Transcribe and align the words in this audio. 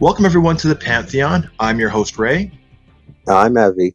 Welcome, 0.00 0.24
everyone, 0.24 0.56
to 0.56 0.68
the 0.68 0.78
Pantheon. 0.80 1.50
I'm 1.60 1.78
your 1.78 1.90
host, 1.90 2.18
Ray. 2.18 2.50
I'm 3.28 3.58
Evie. 3.58 3.94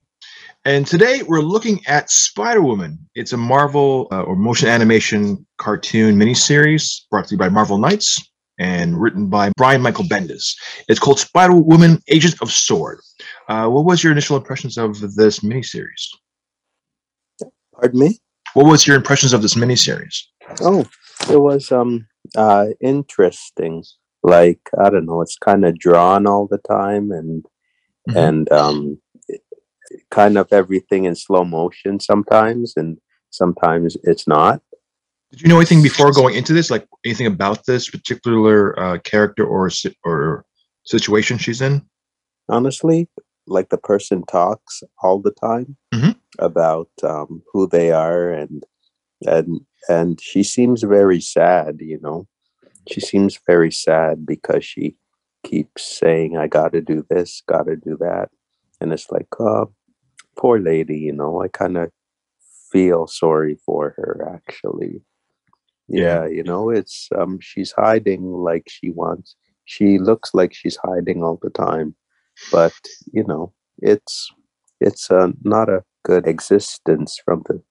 And 0.66 0.86
today 0.86 1.24
we're 1.24 1.42
looking 1.42 1.82
at 1.88 2.12
Spider 2.12 2.62
Woman. 2.62 3.00
It's 3.16 3.34
a 3.34 3.38
Marvel 3.38 4.08
uh, 4.12 4.22
or 4.22 4.36
motion 4.36 4.70
animation 4.70 5.44
cartoon 5.58 6.16
miniseries 6.16 7.10
brought 7.10 7.26
to 7.30 7.34
you 7.34 7.40
by 7.40 7.50
Marvel 7.50 7.80
Knights 7.80 8.24
and 8.60 9.02
written 9.02 9.30
by 9.30 9.52
Brian 9.58 9.82
Michael 9.82 10.06
Bendis. 10.06 10.56
It's 10.88 11.00
called 11.00 11.18
Spider 11.18 11.56
Woman 11.56 12.04
Agent 12.08 12.36
of 12.40 12.52
Sword. 12.52 13.00
Uh, 13.48 13.68
what 13.68 13.86
was 13.86 14.04
your 14.04 14.12
initial 14.12 14.38
impressions 14.38 14.78
of 14.78 15.00
this 15.16 15.40
miniseries? 15.40 16.06
Pardon 17.80 18.00
me? 18.00 18.20
What 18.54 18.66
was 18.66 18.88
your 18.88 18.96
impressions 18.96 19.34
of 19.34 19.42
this 19.42 19.56
miniseries? 19.56 20.24
Oh, 20.62 20.86
it 21.30 21.40
was 21.40 21.72
um 21.72 22.08
uh 22.36 22.68
interesting 22.82 23.84
like 24.24 24.60
I 24.84 24.90
don't 24.90 25.06
know, 25.06 25.22
it's 25.22 25.38
kind 25.38 25.66
of 25.66 25.80
drawn 25.80 26.28
all 26.28 26.48
the 26.48 26.60
time 26.60 27.12
and 27.12 27.46
mm-hmm. 28.10 28.18
and 28.18 28.52
um, 28.52 29.02
kind 30.12 30.38
of 30.38 30.52
everything 30.52 31.06
in 31.06 31.16
slow 31.16 31.44
motion 31.44 32.00
sometimes, 32.00 32.74
and 32.76 32.98
sometimes 33.30 33.98
it's 34.04 34.28
not. 34.28 34.62
Did 35.32 35.42
you 35.42 35.50
know 35.50 35.58
anything 35.58 35.84
before 35.84 36.12
going 36.12 36.36
into 36.36 36.54
this, 36.54 36.72
like 36.72 36.88
anything 37.06 37.28
about 37.28 37.66
this 37.66 37.90
particular 37.90 38.78
uh, 38.80 38.98
character 39.00 39.46
or 39.46 39.70
or 40.04 40.46
situation 40.86 41.38
she's 41.38 41.62
in? 41.62 41.86
Honestly, 42.50 43.10
like 43.46 43.70
the 43.70 43.78
person 43.78 44.24
talks 44.26 44.84
all 45.02 45.20
the 45.20 45.32
time 45.32 45.78
mm-hmm. 45.94 46.12
About 46.40 46.90
um, 47.04 47.42
who 47.52 47.68
they 47.68 47.92
are 47.92 48.32
and 48.32 48.64
and 49.26 49.62
and 49.90 50.22
she 50.22 50.44
seems 50.44 50.84
very 50.84 51.20
sad 51.22 51.78
you 51.80 52.00
know 52.02 52.28
she 52.90 53.02
seems 53.02 53.40
very 53.46 53.72
sad 53.72 54.26
because 54.26 54.64
she 54.64 54.96
keeps 55.44 56.00
saying, 56.00 56.38
I 56.38 56.48
got 56.48 56.74
to 56.74 56.82
do 56.82 57.06
this, 57.10 57.42
got 57.48 57.64
to 57.64 57.76
do 57.76 57.98
that. 58.00 58.30
And 58.80 58.94
it's 58.94 59.10
like, 59.12 59.28
oh, 59.40 59.72
poor 60.38 60.60
lady, 60.60 61.00
you 61.00 61.14
know, 61.14 61.42
I 61.42 61.48
kind 61.48 61.78
of 61.78 61.92
feel 62.72 63.08
sorry 63.08 63.58
for 63.66 63.94
her 63.98 64.32
actually. 64.34 65.02
Yeah, 65.88 66.28
you 66.28 66.44
know, 66.44 66.70
it's, 66.70 67.08
um, 67.18 67.40
she's 67.40 67.72
hiding 67.72 68.24
like 68.24 68.68
she 68.68 68.90
wants. 68.90 69.36
She 69.66 70.00
looks 70.00 70.34
like 70.34 70.54
she's 70.54 70.78
hiding 70.84 71.24
all 71.24 71.40
the 71.42 71.50
time, 71.50 71.96
but 72.52 72.74
you 73.12 73.24
know, 73.24 73.54
it's, 73.80 74.30
it's 74.82 75.10
uh, 75.10 75.30
not 75.44 75.70
a 75.70 75.84
good 76.08 76.26
existence 76.26 77.20
from 77.24 77.44
the 77.48 77.62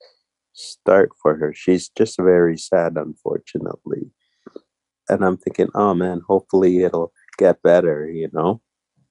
start 0.53 1.11
for 1.23 1.37
her. 1.39 1.53
She's 1.55 1.89
just 1.89 2.17
very 2.19 2.59
sad, 2.59 2.97
unfortunately 2.97 4.11
and 5.09 5.25
I'm 5.25 5.37
thinking, 5.37 5.69
oh 5.75 5.95
man, 5.95 6.23
hopefully 6.27 6.83
it'll 6.83 7.13
get 7.39 7.63
better, 7.63 8.09
you 8.09 8.29
know. 8.33 8.61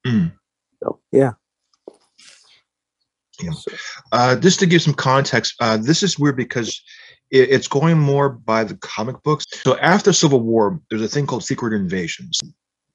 Mm. 0.06 0.32
So 0.82 1.00
yeah. 1.12 1.32
Yeah. 3.40 3.52
Uh, 4.12 4.36
just 4.36 4.60
to 4.60 4.66
give 4.66 4.80
some 4.80 4.94
context, 4.94 5.54
uh, 5.60 5.76
this 5.76 6.02
is 6.02 6.18
weird 6.18 6.36
because 6.36 6.80
it, 7.30 7.50
it's 7.50 7.68
going 7.68 7.98
more 7.98 8.30
by 8.30 8.64
the 8.64 8.76
comic 8.76 9.22
books. 9.22 9.44
So 9.62 9.76
after 9.78 10.12
Civil 10.12 10.40
War, 10.40 10.80
there's 10.88 11.02
a 11.02 11.08
thing 11.08 11.26
called 11.26 11.44
Secret 11.44 11.74
Invasions 11.74 12.40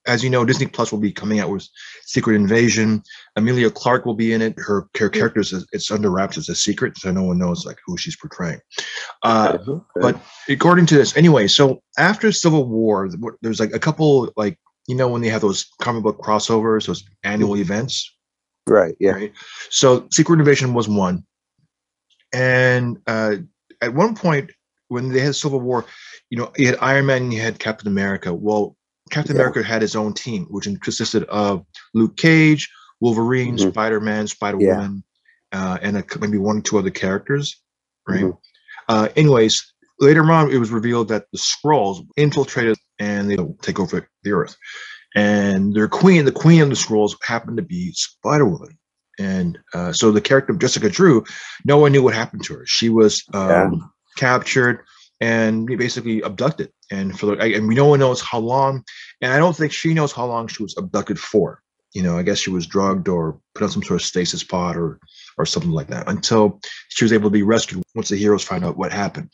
as 0.08 0.24
you 0.24 0.30
know, 0.30 0.44
Disney 0.44 0.68
Plus 0.68 0.92
will 0.92 1.00
be 1.00 1.12
coming 1.12 1.40
out 1.40 1.50
with 1.50 1.68
Secret 2.06 2.36
Invasion. 2.36 3.04
Emilia 3.36 3.70
Clarke 3.70 4.06
will 4.06 4.16
be 4.16 4.34
in 4.34 4.42
it. 4.42 4.58
Her, 4.58 4.88
her 4.98 5.10
character 5.10 5.42
is 5.42 5.66
it's 5.72 5.92
under 5.92 6.10
wraps 6.10 6.38
as 6.38 6.50
a 6.50 6.56
secret, 6.56 6.98
so 6.98 7.12
no 7.12 7.24
one 7.24 7.38
knows 7.38 7.66
like 7.66 7.78
who 7.86 7.98
she's 7.98 8.16
portraying. 8.16 8.60
Uh, 9.24 9.58
okay. 9.68 9.82
But 9.96 10.20
according 10.50 10.88
to 10.88 10.96
this, 10.96 11.16
anyway, 11.16 11.48
so 11.48 11.82
after 11.98 12.32
Civil 12.32 12.68
War, 12.68 13.10
there's 13.42 13.60
like 13.60 13.74
a 13.74 13.80
couple 13.80 14.32
like 14.36 14.58
you 14.88 14.96
know 14.96 15.08
when 15.08 15.22
they 15.22 15.30
have 15.30 15.42
those 15.42 15.68
comic 15.82 16.04
book 16.04 16.20
crossovers, 16.20 16.88
those 16.88 17.04
annual 17.24 17.52
mm-hmm. 17.52 17.62
events. 17.62 18.16
Right. 18.68 18.96
Yeah. 19.00 19.12
Right? 19.12 19.34
So 19.70 20.08
Secret 20.12 20.40
Invasion 20.40 20.74
was 20.74 20.88
one, 20.88 21.26
and 22.34 22.98
uh, 23.08 23.36
at 23.82 23.94
one 23.94 24.16
point 24.16 24.52
when 24.88 25.10
they 25.10 25.22
had 25.22 25.36
Civil 25.36 25.62
War, 25.62 25.86
you 26.30 26.38
know, 26.38 26.52
you 26.58 26.68
had 26.68 26.78
Iron 26.82 27.06
Man, 27.06 27.32
you 27.32 27.40
had 27.40 27.60
Captain 27.60 27.88
America. 27.88 28.34
Well, 28.34 28.76
Captain 29.12 29.36
yeah. 29.36 29.42
America 29.42 29.64
had 29.64 29.82
his 29.82 29.96
own 29.96 30.14
team, 30.14 30.48
which 30.50 30.68
consisted 30.82 31.24
of 31.26 31.66
Luke 31.94 32.18
Cage, 32.18 32.70
Wolverine, 33.00 33.58
mm-hmm. 33.58 33.70
Spider 33.70 34.00
Man, 34.00 34.28
Spider 34.28 34.58
Woman, 34.58 35.04
yeah. 35.54 35.74
uh, 35.74 35.78
and 35.82 35.98
a, 35.98 36.04
maybe 36.20 36.38
one 36.38 36.58
or 36.58 36.62
two 36.62 36.80
other 36.80 36.90
characters. 36.90 37.62
Right. 38.08 38.22
Mm-hmm. 38.22 38.38
Uh, 38.90 39.10
anyways, 39.16 39.74
later 40.00 40.24
on, 40.32 40.52
it 40.52 40.58
was 40.58 40.72
revealed 40.72 41.10
that 41.10 41.26
the 41.32 41.38
Skrulls 41.38 42.06
infiltrated 42.18 42.78
and 43.00 43.30
they 43.30 43.38
take 43.62 43.80
over 43.80 44.08
the 44.24 44.32
Earth. 44.32 44.56
And 45.16 45.74
their 45.74 45.88
queen, 45.88 46.26
the 46.26 46.32
queen 46.32 46.62
of 46.62 46.70
the 46.70 46.76
Skrulls, 46.76 47.16
happened 47.22 47.58
to 47.58 47.64
be 47.64 47.92
Spider 47.94 48.46
Woman. 48.46 48.78
And 49.20 49.60
uh, 49.74 49.92
so 49.92 50.12
the 50.12 50.22
character 50.22 50.54
of 50.54 50.60
Jessica 50.60 50.90
Drew, 50.90 51.24
no 51.66 51.78
one 51.78 51.92
knew 51.92 52.02
what 52.02 52.14
happened 52.14 52.44
to 52.46 52.56
her. 52.56 52.66
She 52.66 52.90
was 52.90 53.24
um, 53.34 53.50
yeah. 53.50 53.70
captured 54.18 54.84
and 55.22 55.68
basically 55.68 56.20
abducted 56.22 56.72
and 56.92 57.18
for 57.18 57.28
the 57.28 57.34
and 57.56 57.68
we 57.68 57.76
no 57.76 57.86
one 57.86 58.00
knows 58.00 58.20
how 58.20 58.40
long 58.40 58.84
and 59.22 59.32
i 59.32 59.38
don't 59.38 59.56
think 59.56 59.72
she 59.72 59.94
knows 59.94 60.12
how 60.12 60.26
long 60.26 60.48
she 60.48 60.64
was 60.64 60.76
abducted 60.78 61.20
for. 61.20 61.62
You 61.94 62.04
know 62.04 62.18
i 62.18 62.24
guess 62.24 62.40
she 62.40 62.50
was 62.50 62.68
drugged 62.68 63.08
or 63.08 63.40
put 63.54 63.64
on 63.64 63.70
some 63.70 63.84
sort 63.84 64.02
of 64.02 64.06
stasis 64.06 64.44
pod 64.44 64.76
or 64.78 65.00
or 65.38 65.46
something 65.46 65.72
like 65.72 65.88
that 65.88 66.10
until 66.10 66.60
she 66.90 67.04
was 67.04 67.14
able 67.14 67.30
to 67.30 67.34
be 67.34 67.44
rescued 67.44 67.84
once 67.96 68.10
the 68.10 68.16
heroes 68.16 68.44
find 68.44 68.64
out 68.64 68.78
what 68.78 68.92
happened. 68.92 69.30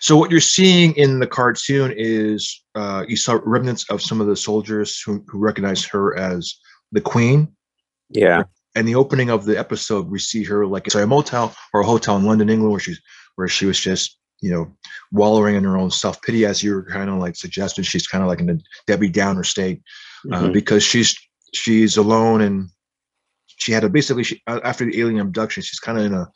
So 0.00 0.16
what 0.16 0.30
you're 0.30 0.40
seeing 0.40 0.94
in 0.96 1.20
the 1.20 1.26
cartoon 1.26 1.94
is 1.96 2.62
uh, 2.74 3.04
you 3.08 3.16
saw 3.16 3.40
remnants 3.44 3.88
of 3.90 4.02
some 4.02 4.20
of 4.20 4.26
the 4.26 4.36
soldiers 4.36 5.00
who, 5.00 5.24
who 5.28 5.38
recognize 5.38 5.84
her 5.86 6.16
as 6.18 6.54
the 6.92 7.00
queen. 7.00 7.54
Yeah. 8.10 8.42
And 8.74 8.86
the 8.86 8.96
opening 8.96 9.30
of 9.30 9.44
the 9.44 9.58
episode 9.58 10.10
we 10.10 10.18
see 10.18 10.44
her 10.44 10.66
like 10.66 10.90
sorry, 10.90 11.04
a 11.04 11.06
motel 11.06 11.54
or 11.72 11.80
a 11.80 11.86
hotel 11.86 12.16
in 12.16 12.24
london 12.24 12.50
england 12.50 12.72
where 12.72 12.80
she's 12.80 13.00
where 13.36 13.48
she 13.48 13.66
was 13.66 13.78
just 13.78 14.18
you 14.44 14.50
know, 14.50 14.70
wallowing 15.10 15.54
in 15.54 15.64
her 15.64 15.78
own 15.78 15.90
self 15.90 16.20
pity, 16.20 16.44
as 16.44 16.62
you 16.62 16.74
were 16.74 16.84
kind 16.84 17.08
of 17.08 17.16
like 17.16 17.34
suggesting. 17.34 17.82
She's 17.82 18.06
kind 18.06 18.22
of 18.22 18.28
like 18.28 18.40
in 18.40 18.50
a 18.50 18.58
Debbie 18.86 19.08
Downer 19.08 19.42
state 19.42 19.82
uh, 20.30 20.42
mm-hmm. 20.42 20.52
because 20.52 20.82
she's 20.82 21.16
she's 21.54 21.96
alone 21.96 22.42
and 22.42 22.68
she 23.46 23.72
had 23.72 23.84
a 23.84 23.88
basically 23.88 24.22
she, 24.22 24.42
after 24.46 24.84
the 24.84 25.00
alien 25.00 25.20
abduction, 25.20 25.62
she's 25.62 25.80
kind 25.80 25.98
of 25.98 26.04
in 26.04 26.12
a 26.12 26.30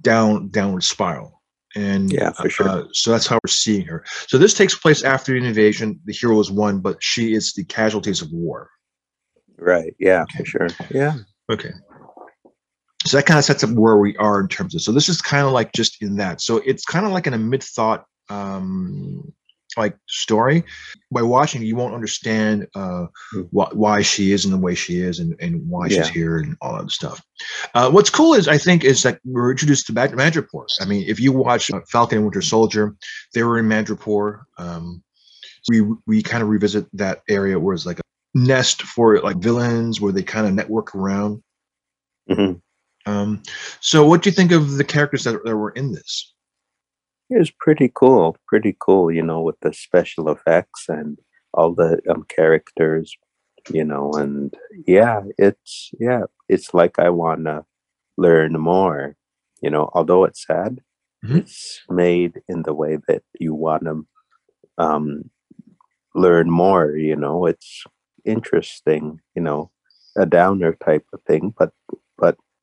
down 0.00 0.48
downward 0.48 0.82
spiral. 0.82 1.42
And 1.76 2.10
yeah, 2.10 2.32
for 2.32 2.48
sure. 2.48 2.68
Uh, 2.68 2.84
so 2.92 3.10
that's 3.10 3.26
how 3.26 3.38
we're 3.44 3.48
seeing 3.48 3.84
her. 3.84 4.02
So 4.28 4.38
this 4.38 4.54
takes 4.54 4.74
place 4.74 5.04
after 5.04 5.38
the 5.38 5.46
invasion. 5.46 6.00
The 6.06 6.14
hero 6.14 6.40
is 6.40 6.50
won, 6.50 6.80
but 6.80 7.02
she 7.02 7.34
is 7.34 7.52
the 7.52 7.64
casualties 7.64 8.22
of 8.22 8.32
war. 8.32 8.70
Right. 9.58 9.94
Yeah, 9.98 10.22
okay. 10.22 10.38
for 10.38 10.44
sure. 10.46 10.68
Yeah. 10.90 11.16
Okay 11.50 11.72
so 13.04 13.16
that 13.16 13.26
kind 13.26 13.38
of 13.38 13.44
sets 13.44 13.64
up 13.64 13.70
where 13.70 13.96
we 13.96 14.16
are 14.16 14.40
in 14.40 14.48
terms 14.48 14.74
of 14.74 14.82
so 14.82 14.92
this 14.92 15.08
is 15.08 15.20
kind 15.20 15.46
of 15.46 15.52
like 15.52 15.72
just 15.72 16.02
in 16.02 16.16
that 16.16 16.40
so 16.40 16.58
it's 16.58 16.84
kind 16.84 17.06
of 17.06 17.12
like 17.12 17.26
in 17.26 17.34
a 17.34 17.38
mid-thought 17.38 18.04
um 18.28 19.32
like 19.76 19.96
story 20.06 20.62
by 21.10 21.22
watching 21.22 21.62
you 21.62 21.76
won't 21.76 21.94
understand 21.94 22.66
uh 22.74 23.06
hmm. 23.32 23.42
wh- 23.42 23.74
why 23.74 24.02
she 24.02 24.32
is 24.32 24.44
in 24.44 24.50
the 24.50 24.58
way 24.58 24.74
she 24.74 25.00
is 25.00 25.18
and, 25.18 25.34
and 25.40 25.66
why 25.68 25.86
yeah. 25.86 26.02
she's 26.02 26.08
here 26.08 26.38
and 26.38 26.56
all 26.60 26.76
that 26.76 26.90
stuff 26.90 27.22
uh 27.74 27.90
what's 27.90 28.10
cool 28.10 28.34
is 28.34 28.48
i 28.48 28.58
think 28.58 28.84
is 28.84 29.02
that 29.02 29.18
we're 29.24 29.50
introduced 29.50 29.86
to 29.86 29.92
madripoor 29.92 30.66
i 30.80 30.84
mean 30.84 31.04
if 31.08 31.18
you 31.18 31.32
watch 31.32 31.70
uh, 31.70 31.80
falcon 31.88 32.18
and 32.18 32.26
winter 32.26 32.42
soldier 32.42 32.94
they 33.34 33.42
were 33.42 33.58
in 33.58 33.66
madripoor 33.66 34.42
um 34.58 35.02
we 35.68 35.82
we 36.06 36.22
kind 36.22 36.42
of 36.42 36.48
revisit 36.48 36.86
that 36.92 37.22
area 37.28 37.58
where 37.58 37.74
it's 37.74 37.86
like 37.86 37.98
a 37.98 38.02
nest 38.34 38.82
for 38.82 39.20
like 39.20 39.36
villains 39.36 40.00
where 40.00 40.12
they 40.12 40.22
kind 40.22 40.46
of 40.46 40.52
network 40.52 40.94
around 40.94 41.42
mm-hmm. 42.30 42.58
Um, 43.06 43.42
so, 43.80 44.06
what 44.06 44.22
do 44.22 44.30
you 44.30 44.34
think 44.34 44.52
of 44.52 44.76
the 44.76 44.84
characters 44.84 45.24
that, 45.24 45.44
that 45.44 45.56
were 45.56 45.70
in 45.70 45.92
this? 45.92 46.32
It 47.30 47.38
was 47.38 47.50
pretty 47.50 47.90
cool, 47.94 48.36
pretty 48.46 48.76
cool. 48.78 49.10
You 49.10 49.22
know, 49.22 49.40
with 49.40 49.58
the 49.60 49.72
special 49.72 50.28
effects 50.30 50.86
and 50.88 51.18
all 51.54 51.74
the 51.74 52.00
um, 52.08 52.24
characters. 52.28 53.16
You 53.70 53.84
know, 53.84 54.10
and 54.12 54.52
yeah, 54.86 55.22
it's 55.38 55.90
yeah, 56.00 56.22
it's 56.48 56.74
like 56.74 56.98
I 56.98 57.10
want 57.10 57.44
to 57.44 57.64
learn 58.16 58.58
more. 58.58 59.16
You 59.60 59.70
know, 59.70 59.90
although 59.94 60.24
it's 60.24 60.44
sad, 60.44 60.80
mm-hmm. 61.24 61.38
it's 61.38 61.80
made 61.88 62.42
in 62.48 62.62
the 62.62 62.74
way 62.74 62.98
that 63.06 63.22
you 63.38 63.54
want 63.54 63.84
to 63.84 64.06
um, 64.78 65.30
learn 66.14 66.50
more. 66.50 66.96
You 66.96 67.14
know, 67.14 67.46
it's 67.46 67.84
interesting. 68.24 69.20
You 69.36 69.42
know, 69.42 69.70
a 70.16 70.26
downer 70.26 70.76
type 70.84 71.06
of 71.12 71.22
thing, 71.22 71.54
but 71.56 71.72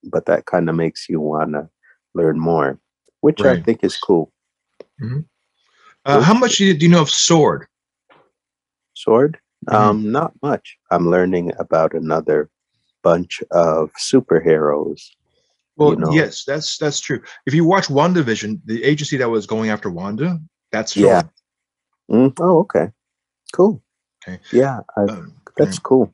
but 0.03 0.25
that 0.25 0.45
kind 0.45 0.69
of 0.69 0.75
makes 0.75 1.09
you 1.09 1.19
want 1.19 1.53
to 1.53 1.69
learn 2.13 2.39
more, 2.39 2.79
which 3.21 3.41
right. 3.41 3.59
I 3.59 3.61
think 3.61 3.83
is 3.83 3.97
cool. 3.97 4.31
Mm-hmm. 5.01 5.21
Uh, 6.05 6.21
how 6.21 6.33
much 6.33 6.57
do 6.57 6.65
you, 6.65 6.73
do 6.73 6.85
you, 6.85 6.91
know 6.91 7.01
of 7.01 7.09
Sword? 7.09 7.67
Sword? 8.93 9.37
Mm-hmm. 9.67 9.75
Um, 9.75 10.11
not 10.11 10.33
much. 10.41 10.77
I'm 10.91 11.09
learning 11.09 11.51
about 11.59 11.93
another 11.93 12.49
bunch 13.03 13.41
of 13.51 13.91
superheroes. 13.93 15.01
Well, 15.75 15.91
you 15.91 15.97
know? 15.97 16.11
yes, 16.11 16.43
that's 16.43 16.77
that's 16.77 16.99
true. 16.99 17.21
If 17.45 17.53
you 17.53 17.63
watch 17.63 17.87
WandaVision, 17.87 18.61
the 18.65 18.83
agency 18.83 19.15
that 19.17 19.29
was 19.29 19.45
going 19.45 19.69
after 19.69 19.89
Wanda, 19.89 20.39
that's 20.71 20.95
yeah. 20.95 21.23
Mm, 22.11 22.33
oh, 22.39 22.59
okay, 22.59 22.89
cool. 23.53 23.81
Okay, 24.21 24.39
yeah, 24.51 24.81
I, 24.97 25.03
um, 25.03 25.33
that's 25.55 25.79
cool. 25.79 26.13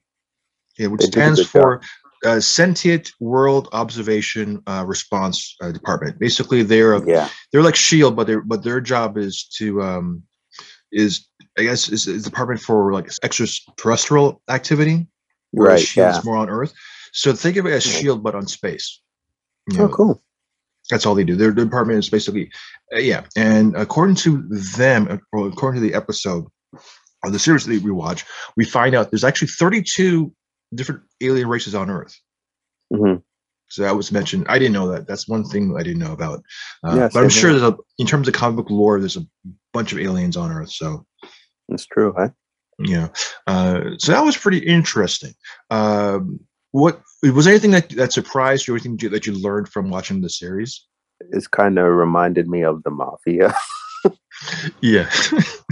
Yeah, 0.77 0.87
which 0.87 1.01
they 1.01 1.07
stands 1.07 1.47
for 1.47 1.81
uh, 2.25 2.39
Sentient 2.39 3.11
World 3.19 3.69
Observation 3.71 4.61
uh, 4.67 4.83
Response 4.85 5.55
uh, 5.61 5.71
Department. 5.71 6.19
Basically, 6.19 6.63
they're 6.63 7.07
yeah. 7.07 7.29
they're 7.51 7.61
like 7.61 7.75
Shield, 7.75 8.15
but 8.15 8.27
their 8.27 8.41
but 8.41 8.63
their 8.63 8.81
job 8.81 9.17
is 9.17 9.45
to 9.57 9.81
um, 9.81 10.23
is 10.91 11.27
I 11.57 11.63
guess 11.63 11.89
is, 11.89 12.07
is 12.07 12.23
Department 12.23 12.61
for 12.61 12.91
like 12.91 13.09
extraterrestrial 13.23 14.41
activity, 14.49 15.07
right? 15.53 15.79
Shield 15.79 16.13
yeah. 16.13 16.17
is 16.17 16.25
more 16.25 16.37
on 16.37 16.49
Earth. 16.49 16.73
So 17.13 17.33
think 17.33 17.57
of 17.57 17.65
it 17.65 17.71
as 17.71 17.83
Shield, 17.83 18.23
but 18.23 18.35
on 18.35 18.47
space. 18.47 19.01
You 19.69 19.77
oh, 19.77 19.79
know, 19.79 19.85
oh, 19.85 19.95
cool. 19.95 20.23
That's 20.89 21.05
all 21.05 21.15
they 21.15 21.23
do. 21.23 21.35
Their, 21.35 21.51
department 21.51 21.97
is 21.97 22.09
basically, 22.09 22.51
uh, 22.93 22.99
yeah. 22.99 23.25
And 23.35 23.75
according 23.75 24.17
to 24.17 24.43
them, 24.49 25.19
or 25.33 25.47
according 25.47 25.81
to 25.81 25.87
the 25.87 25.95
episode 25.95 26.45
the 27.31 27.39
series 27.39 27.65
that 27.65 27.81
we 27.81 27.91
watch, 27.91 28.25
we 28.57 28.65
find 28.65 28.95
out 28.95 29.11
there's 29.11 29.23
actually 29.23 29.47
32 29.47 30.31
different 30.75 31.01
alien 31.21 31.47
races 31.47 31.75
on 31.75 31.89
Earth. 31.89 32.19
Mm-hmm. 32.93 33.19
So 33.69 33.81
that 33.81 33.95
was 33.95 34.11
mentioned. 34.11 34.45
I 34.47 34.59
didn't 34.59 34.73
know 34.73 34.87
that. 34.91 35.07
That's 35.07 35.27
one 35.27 35.43
thing 35.43 35.75
I 35.75 35.83
didn't 35.83 35.99
know 35.99 36.13
about. 36.13 36.43
Uh, 36.83 36.95
yes, 36.95 37.13
but 37.13 37.23
I'm 37.23 37.29
sure 37.29 37.51
there's 37.51 37.63
a, 37.63 37.75
in 37.97 38.05
terms 38.05 38.27
of 38.27 38.33
comic 38.33 38.57
book 38.57 38.69
lore, 38.69 38.99
there's 38.99 39.17
a 39.17 39.25
bunch 39.73 39.91
of 39.91 39.99
aliens 39.99 40.37
on 40.37 40.51
Earth. 40.51 40.71
So 40.71 41.05
that's 41.67 41.85
true, 41.85 42.13
huh? 42.15 42.29
Yeah. 42.79 43.07
Uh, 43.47 43.91
so 43.97 44.11
that 44.11 44.23
was 44.23 44.37
pretty 44.37 44.59
interesting. 44.59 45.33
Um, 45.71 46.39
what 46.71 47.01
was 47.23 47.47
anything 47.47 47.71
that 47.71 47.89
that 47.91 48.13
surprised 48.13 48.67
you? 48.67 48.75
Anything 48.75 48.97
that 48.97 49.25
you 49.25 49.33
learned 49.33 49.69
from 49.69 49.89
watching 49.89 50.21
the 50.21 50.29
series? 50.29 50.85
It's 51.31 51.47
kind 51.47 51.79
of 51.79 51.87
reminded 51.87 52.47
me 52.47 52.63
of 52.63 52.83
the 52.83 52.91
mafia. 52.91 53.55
yeah. 54.81 55.09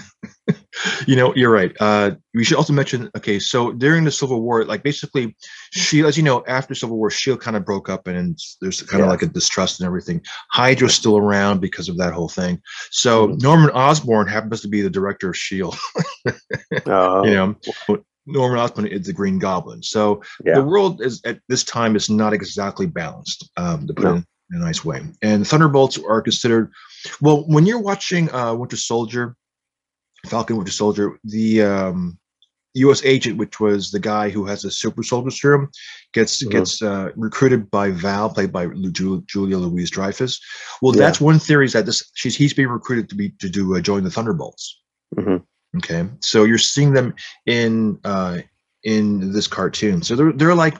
you 1.08 1.16
know, 1.16 1.34
you're 1.36 1.52
right. 1.52 1.76
Uh, 1.80 2.12
we 2.34 2.44
should 2.44 2.58
also 2.58 2.74
mention. 2.74 3.10
Okay, 3.16 3.40
so 3.40 3.72
during 3.72 4.04
the 4.04 4.12
Civil 4.12 4.42
War, 4.42 4.66
like 4.66 4.84
basically, 4.84 5.36
Shield, 5.72 6.08
as 6.08 6.18
you 6.18 6.24
know, 6.24 6.44
after 6.48 6.76
Civil 6.76 6.98
War, 6.98 7.10
Shield 7.10 7.42
kind 7.42 7.56
of 7.56 7.66
broke 7.66 7.90
up, 7.90 8.08
and 8.08 8.38
there's 8.62 8.82
kind 8.82 9.04
of 9.04 9.10
like 9.10 9.22
a 9.22 9.28
distrust 9.28 9.80
and 9.80 9.88
everything. 9.88 10.22
Hydra's 10.52 10.96
still 10.96 11.18
around 11.18 11.62
because 11.62 11.90
of 11.90 11.98
that 11.98 12.14
whole 12.14 12.30
thing. 12.30 12.62
So 12.92 13.28
mm-hmm. 13.28 13.38
Norman 13.40 13.70
Osborn 13.72 14.28
happens 14.28 14.62
to 14.62 14.68
be 14.68 14.82
the 14.82 14.90
director 14.90 15.30
of 15.30 15.38
Shield. 15.38 15.78
uh, 16.86 17.22
you 17.24 17.32
know, 17.32 17.56
Norman 18.26 18.60
Osborn 18.60 18.88
is 18.88 19.06
the 19.06 19.14
Green 19.14 19.40
Goblin. 19.40 19.84
So 19.84 20.22
yeah. 20.46 20.56
the 20.56 20.64
world 20.64 21.02
is 21.02 21.22
at 21.26 21.40
this 21.50 21.64
time 21.64 21.96
is 21.96 22.10
not 22.10 22.34
exactly 22.34 22.86
balanced, 22.86 23.50
um, 23.58 23.88
to 23.88 23.94
put 23.94 24.04
no. 24.04 24.16
it 24.16 24.26
in 24.52 24.62
a 24.62 24.66
nice 24.66 24.84
way. 24.86 25.02
And 25.22 25.48
Thunderbolts 25.48 25.98
are 25.98 26.22
considered. 26.22 26.72
Well, 27.22 27.44
when 27.48 27.66
you're 27.66 27.82
watching 27.82 28.34
uh, 28.34 28.54
Winter 28.54 28.78
Soldier, 28.78 29.36
Falcon 30.26 30.58
Winter 30.58 30.72
Soldier, 30.72 31.20
the 31.24 31.62
um, 31.62 32.18
U.S. 32.76 33.04
agent, 33.04 33.38
which 33.38 33.60
was 33.60 33.92
the 33.92 34.00
guy 34.00 34.30
who 34.30 34.46
has 34.46 34.62
the 34.64 34.72
super 34.72 35.04
soldier 35.04 35.30
serum, 35.30 35.70
gets 36.14 36.42
mm-hmm. 36.42 36.52
gets 36.52 36.82
uh, 36.82 37.10
recruited 37.16 37.70
by 37.70 37.92
Val, 37.92 38.30
played 38.30 38.52
by 38.52 38.68
Julia, 38.68 39.22
Julia 39.28 39.58
Louise 39.58 39.92
Dreyfus. 39.92 40.40
Well, 40.82 40.96
yeah. 40.96 41.02
that's 41.02 41.22
one 41.22 41.40
theory 41.40 41.66
is 41.66 41.74
that 41.74 41.86
this 41.86 42.10
she's 42.16 42.36
he's 42.36 42.54
being 42.54 42.70
recruited 42.70 43.10
to 43.10 43.16
be 43.16 43.30
to 43.40 43.50
do 43.50 43.76
uh, 43.76 43.82
join 43.82 44.04
the 44.04 44.10
Thunderbolts. 44.10 44.82
Mm-hmm. 45.16 45.78
Okay, 45.78 46.10
so 46.20 46.44
you're 46.44 46.58
seeing 46.58 46.94
them 46.94 47.14
in 47.46 48.00
uh, 48.04 48.40
in 48.84 49.32
this 49.32 49.48
cartoon. 49.48 50.02
So 50.02 50.16
they're 50.16 50.32
they're 50.32 50.56
like 50.56 50.76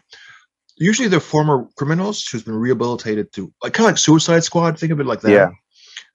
usually 0.78 1.08
they're 1.08 1.20
former 1.20 1.68
criminals 1.76 2.26
who's 2.28 2.44
been 2.44 2.56
rehabilitated 2.56 3.32
to 3.34 3.54
like 3.62 3.74
kind 3.74 3.86
of 3.86 3.92
like 3.92 3.98
Suicide 4.00 4.44
Squad. 4.44 4.80
Think 4.80 4.92
of 4.92 5.00
it 5.00 5.06
like 5.06 5.22
that. 5.22 5.32
Yeah 5.32 5.50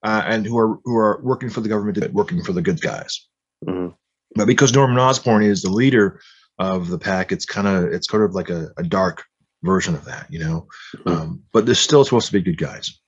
uh, 0.02 0.22
and 0.26 0.46
who 0.46 0.58
are 0.58 0.78
who 0.84 0.96
are 0.96 1.20
working 1.22 1.50
for 1.50 1.60
the 1.60 1.68
government, 1.68 2.12
working 2.12 2.42
for 2.42 2.52
the 2.52 2.62
good 2.62 2.80
guys. 2.80 3.28
Mm-hmm. 3.66 3.94
But 4.34 4.46
because 4.46 4.72
Norman 4.72 4.98
Osborn 4.98 5.42
is 5.42 5.62
the 5.62 5.70
leader 5.70 6.20
of 6.58 6.88
the 6.88 6.98
pack, 6.98 7.32
it's 7.32 7.44
kind 7.44 7.66
of 7.66 7.84
it's 7.92 8.06
kind 8.06 8.22
of 8.22 8.34
like 8.34 8.50
a, 8.50 8.70
a 8.76 8.82
dark 8.82 9.24
version 9.62 9.94
of 9.94 10.04
that, 10.04 10.26
you 10.30 10.38
know. 10.38 10.66
Mm-hmm. 10.96 11.08
Um, 11.08 11.42
but 11.52 11.66
they're 11.66 11.74
still 11.74 12.04
supposed 12.04 12.26
to 12.26 12.32
be 12.32 12.40
good 12.40 12.58
guys. 12.58 12.98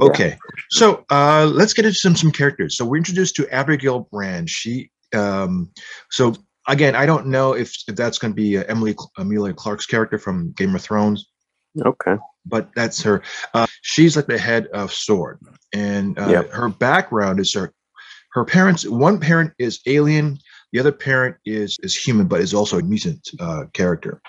Okay, 0.00 0.30
yeah. 0.30 0.36
so 0.70 1.04
uh, 1.10 1.50
let's 1.52 1.72
get 1.72 1.84
into 1.84 1.96
some 1.96 2.16
some 2.16 2.32
characters. 2.32 2.76
So 2.76 2.84
we're 2.84 2.98
introduced 2.98 3.36
to 3.36 3.48
Abigail 3.54 4.08
Brand. 4.10 4.50
She 4.50 4.90
um, 5.14 5.70
so 6.10 6.34
again, 6.68 6.94
I 6.94 7.06
don't 7.06 7.26
know 7.26 7.52
if, 7.52 7.74
if 7.88 7.96
that's 7.96 8.18
going 8.18 8.32
to 8.32 8.36
be 8.36 8.58
uh, 8.58 8.64
Emily 8.68 8.94
Amelia 9.16 9.54
Clarke's 9.54 9.86
character 9.86 10.18
from 10.18 10.52
Game 10.52 10.74
of 10.74 10.82
Thrones. 10.82 11.26
Okay. 11.84 12.16
But 12.46 12.70
that's 12.74 13.02
her. 13.02 13.22
Uh, 13.54 13.66
she's 13.82 14.16
like 14.16 14.26
the 14.26 14.38
head 14.38 14.68
of 14.68 14.92
Sword, 14.92 15.40
and 15.74 16.18
uh, 16.18 16.28
yep. 16.28 16.50
her 16.50 16.68
background 16.68 17.40
is 17.40 17.52
her. 17.54 17.72
Her 18.32 18.44
parents. 18.44 18.86
One 18.86 19.18
parent 19.18 19.52
is 19.58 19.80
alien. 19.86 20.38
The 20.72 20.80
other 20.80 20.92
parent 20.92 21.36
is 21.44 21.76
is 21.82 21.96
human, 21.96 22.28
but 22.28 22.40
is 22.40 22.54
also 22.54 22.78
a 22.78 22.82
mutant 22.82 23.28
uh, 23.40 23.64
character. 23.72 24.20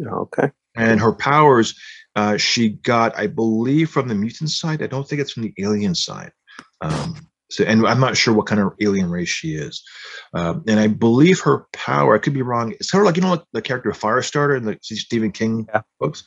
Okay. 0.00 0.50
And 0.76 1.00
her 1.00 1.12
powers, 1.12 1.74
uh, 2.16 2.36
she 2.38 2.70
got, 2.70 3.16
I 3.18 3.26
believe, 3.26 3.90
from 3.90 4.08
the 4.08 4.14
mutant 4.14 4.50
side. 4.50 4.82
I 4.82 4.86
don't 4.86 5.06
think 5.06 5.20
it's 5.20 5.32
from 5.32 5.42
the 5.42 5.54
alien 5.58 5.94
side. 5.94 6.32
Um, 6.80 7.16
so, 7.52 7.64
and 7.64 7.86
I'm 7.86 8.00
not 8.00 8.16
sure 8.16 8.32
what 8.32 8.46
kind 8.46 8.60
of 8.60 8.72
alien 8.80 9.10
race 9.10 9.28
she 9.28 9.54
is. 9.54 9.82
Um, 10.32 10.64
and 10.66 10.80
I 10.80 10.86
believe 10.86 11.40
her 11.40 11.66
power, 11.74 12.14
I 12.14 12.18
could 12.18 12.32
be 12.32 12.40
wrong. 12.40 12.72
It's 12.72 12.90
kind 12.90 13.02
of 13.02 13.06
like, 13.06 13.16
you 13.16 13.22
know, 13.22 13.32
like 13.32 13.44
the 13.52 13.60
character 13.60 13.90
of 13.90 13.98
Firestarter 13.98 14.56
in 14.56 14.64
the 14.64 14.78
Stephen 14.80 15.32
King 15.32 15.66
yeah. 15.68 15.82
books. 16.00 16.24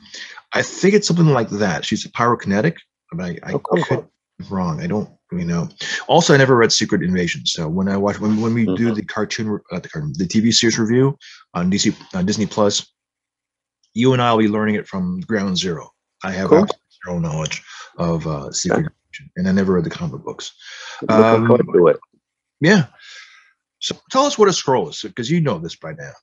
I 0.53 0.61
think 0.61 0.93
it's 0.93 1.07
something 1.07 1.25
like 1.25 1.49
that. 1.49 1.83
She's 1.83 2.05
a 2.05 2.09
pyrokinetic. 2.09 2.75
I, 3.11 3.15
mean, 3.15 3.39
I, 3.41 3.49
I 3.49 3.53
okay. 3.53 3.81
could 3.81 4.07
be 4.37 4.45
wrong. 4.51 4.81
I 4.81 4.87
don't 4.87 5.09
really 5.31 5.45
know. 5.45 5.67
Also, 6.07 6.35
I 6.35 6.37
never 6.37 6.55
read 6.55 6.71
Secret 6.71 7.01
Invasion. 7.01 7.43
So 7.47 7.67
when 7.67 7.89
I 7.89 7.97
watch, 7.97 8.19
when, 8.19 8.39
when 8.39 8.53
we 8.53 8.67
mm-hmm. 8.67 8.75
do 8.75 8.93
the 8.93 9.03
cartoon, 9.03 9.59
uh, 9.71 9.79
the 9.79 9.89
cartoon, 9.89 10.13
the 10.15 10.27
TV 10.27 10.53
series 10.53 10.77
review 10.77 11.17
on 11.55 11.71
DC, 11.71 11.95
uh, 12.13 12.21
Disney 12.21 12.45
Plus, 12.45 12.85
you 13.95 14.13
and 14.13 14.21
I 14.21 14.31
will 14.31 14.43
be 14.43 14.47
learning 14.47 14.75
it 14.75 14.87
from 14.87 15.21
ground 15.21 15.57
zero. 15.57 15.89
I 16.23 16.33
have 16.33 16.49
cool. 16.49 16.67
zero 17.03 17.17
knowledge 17.17 17.63
of 17.97 18.27
uh, 18.27 18.51
Secret 18.51 18.91
and 19.35 19.47
I 19.47 19.51
never 19.51 19.73
read 19.73 19.83
the 19.83 19.89
comic 19.89 20.23
books. 20.23 20.53
Um, 21.09 21.47
to 21.47 21.87
it. 21.87 21.99
Yeah. 22.61 22.87
So 23.79 23.95
tell 24.09 24.25
us 24.25 24.37
what 24.37 24.47
a 24.47 24.51
Skrull 24.51 24.89
is, 24.89 25.01
because 25.01 25.29
you 25.29 25.41
know 25.41 25.59
this 25.59 25.75
by 25.75 25.93
now. 25.93 26.13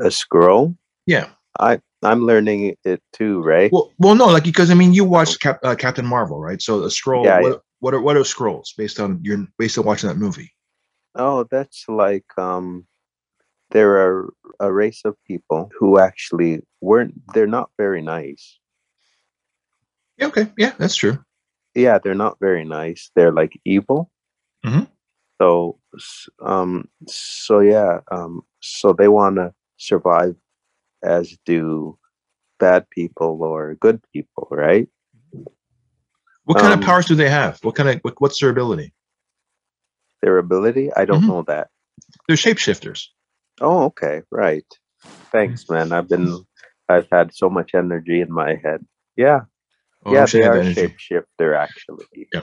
A 0.00 0.06
Skrull? 0.08 0.76
Yeah. 1.06 1.28
I 1.60 1.80
I'm 2.02 2.22
learning 2.26 2.76
it 2.84 3.02
too, 3.12 3.42
right? 3.42 3.70
Well, 3.72 3.92
well, 3.98 4.14
no, 4.14 4.26
like 4.26 4.44
because 4.44 4.70
I 4.70 4.74
mean, 4.74 4.92
you 4.92 5.04
watched 5.04 5.40
Cap, 5.40 5.60
uh, 5.62 5.74
Captain 5.76 6.06
Marvel, 6.06 6.40
right? 6.40 6.60
So 6.60 6.82
a 6.82 6.86
Skrull. 6.86 7.24
Yeah, 7.24 7.40
what, 7.40 7.62
what 7.80 7.94
are 7.94 8.00
what 8.00 8.16
are 8.16 8.20
Skrulls 8.20 8.68
based 8.76 8.98
on 8.98 9.20
your 9.22 9.46
based 9.58 9.78
on 9.78 9.84
watching 9.84 10.08
that 10.08 10.16
movie? 10.16 10.52
Oh, 11.14 11.46
that's 11.50 11.84
like 11.88 12.26
um, 12.38 12.86
there 13.70 13.96
are 13.96 14.32
a 14.60 14.72
race 14.72 15.02
of 15.04 15.16
people 15.26 15.70
who 15.78 15.98
actually 15.98 16.62
weren't. 16.80 17.14
They're 17.34 17.46
not 17.46 17.70
very 17.78 18.02
nice. 18.02 18.58
Yeah, 20.18 20.26
okay, 20.26 20.52
yeah, 20.56 20.72
that's 20.78 20.94
true 20.94 21.18
yeah, 21.74 21.98
they're 21.98 22.14
not 22.14 22.38
very 22.40 22.64
nice. 22.64 23.10
They're 23.14 23.32
like 23.32 23.58
evil. 23.64 24.10
Mm-hmm. 24.64 24.84
So, 25.40 25.78
um, 26.40 26.88
so 27.08 27.60
yeah, 27.60 28.00
um, 28.10 28.42
so 28.60 28.92
they 28.92 29.08
want 29.08 29.36
to 29.36 29.52
survive 29.76 30.36
as 31.02 31.36
do 31.44 31.98
bad 32.60 32.88
people 32.90 33.42
or 33.42 33.74
good 33.74 34.00
people, 34.12 34.46
right? 34.50 34.88
What 36.44 36.58
kind 36.58 36.72
um, 36.72 36.80
of 36.80 36.84
powers 36.84 37.06
do 37.06 37.14
they 37.14 37.28
have? 37.28 37.58
What 37.62 37.74
kind 37.74 37.88
of 37.88 38.00
what, 38.02 38.20
what's 38.20 38.40
their 38.40 38.50
ability? 38.50 38.92
Their 40.22 40.38
ability? 40.38 40.92
I 40.94 41.04
don't 41.04 41.20
mm-hmm. 41.20 41.28
know 41.28 41.44
that. 41.48 41.68
They're 42.28 42.36
shapeshifters. 42.36 43.06
Oh, 43.60 43.84
okay, 43.84 44.22
right. 44.30 44.66
Thanks, 45.32 45.68
man. 45.68 45.92
I've 45.92 46.08
been 46.08 46.44
I've 46.88 47.08
had 47.10 47.34
so 47.34 47.50
much 47.50 47.72
energy 47.74 48.20
in 48.20 48.30
my 48.32 48.60
head. 48.62 48.84
Yeah, 49.16 49.42
Oh, 50.04 50.12
yeah, 50.12 50.26
they 50.26 50.42
are 50.42 50.62
shapeshifter 50.62 51.56
actually. 51.56 52.06
Yeah, 52.32 52.42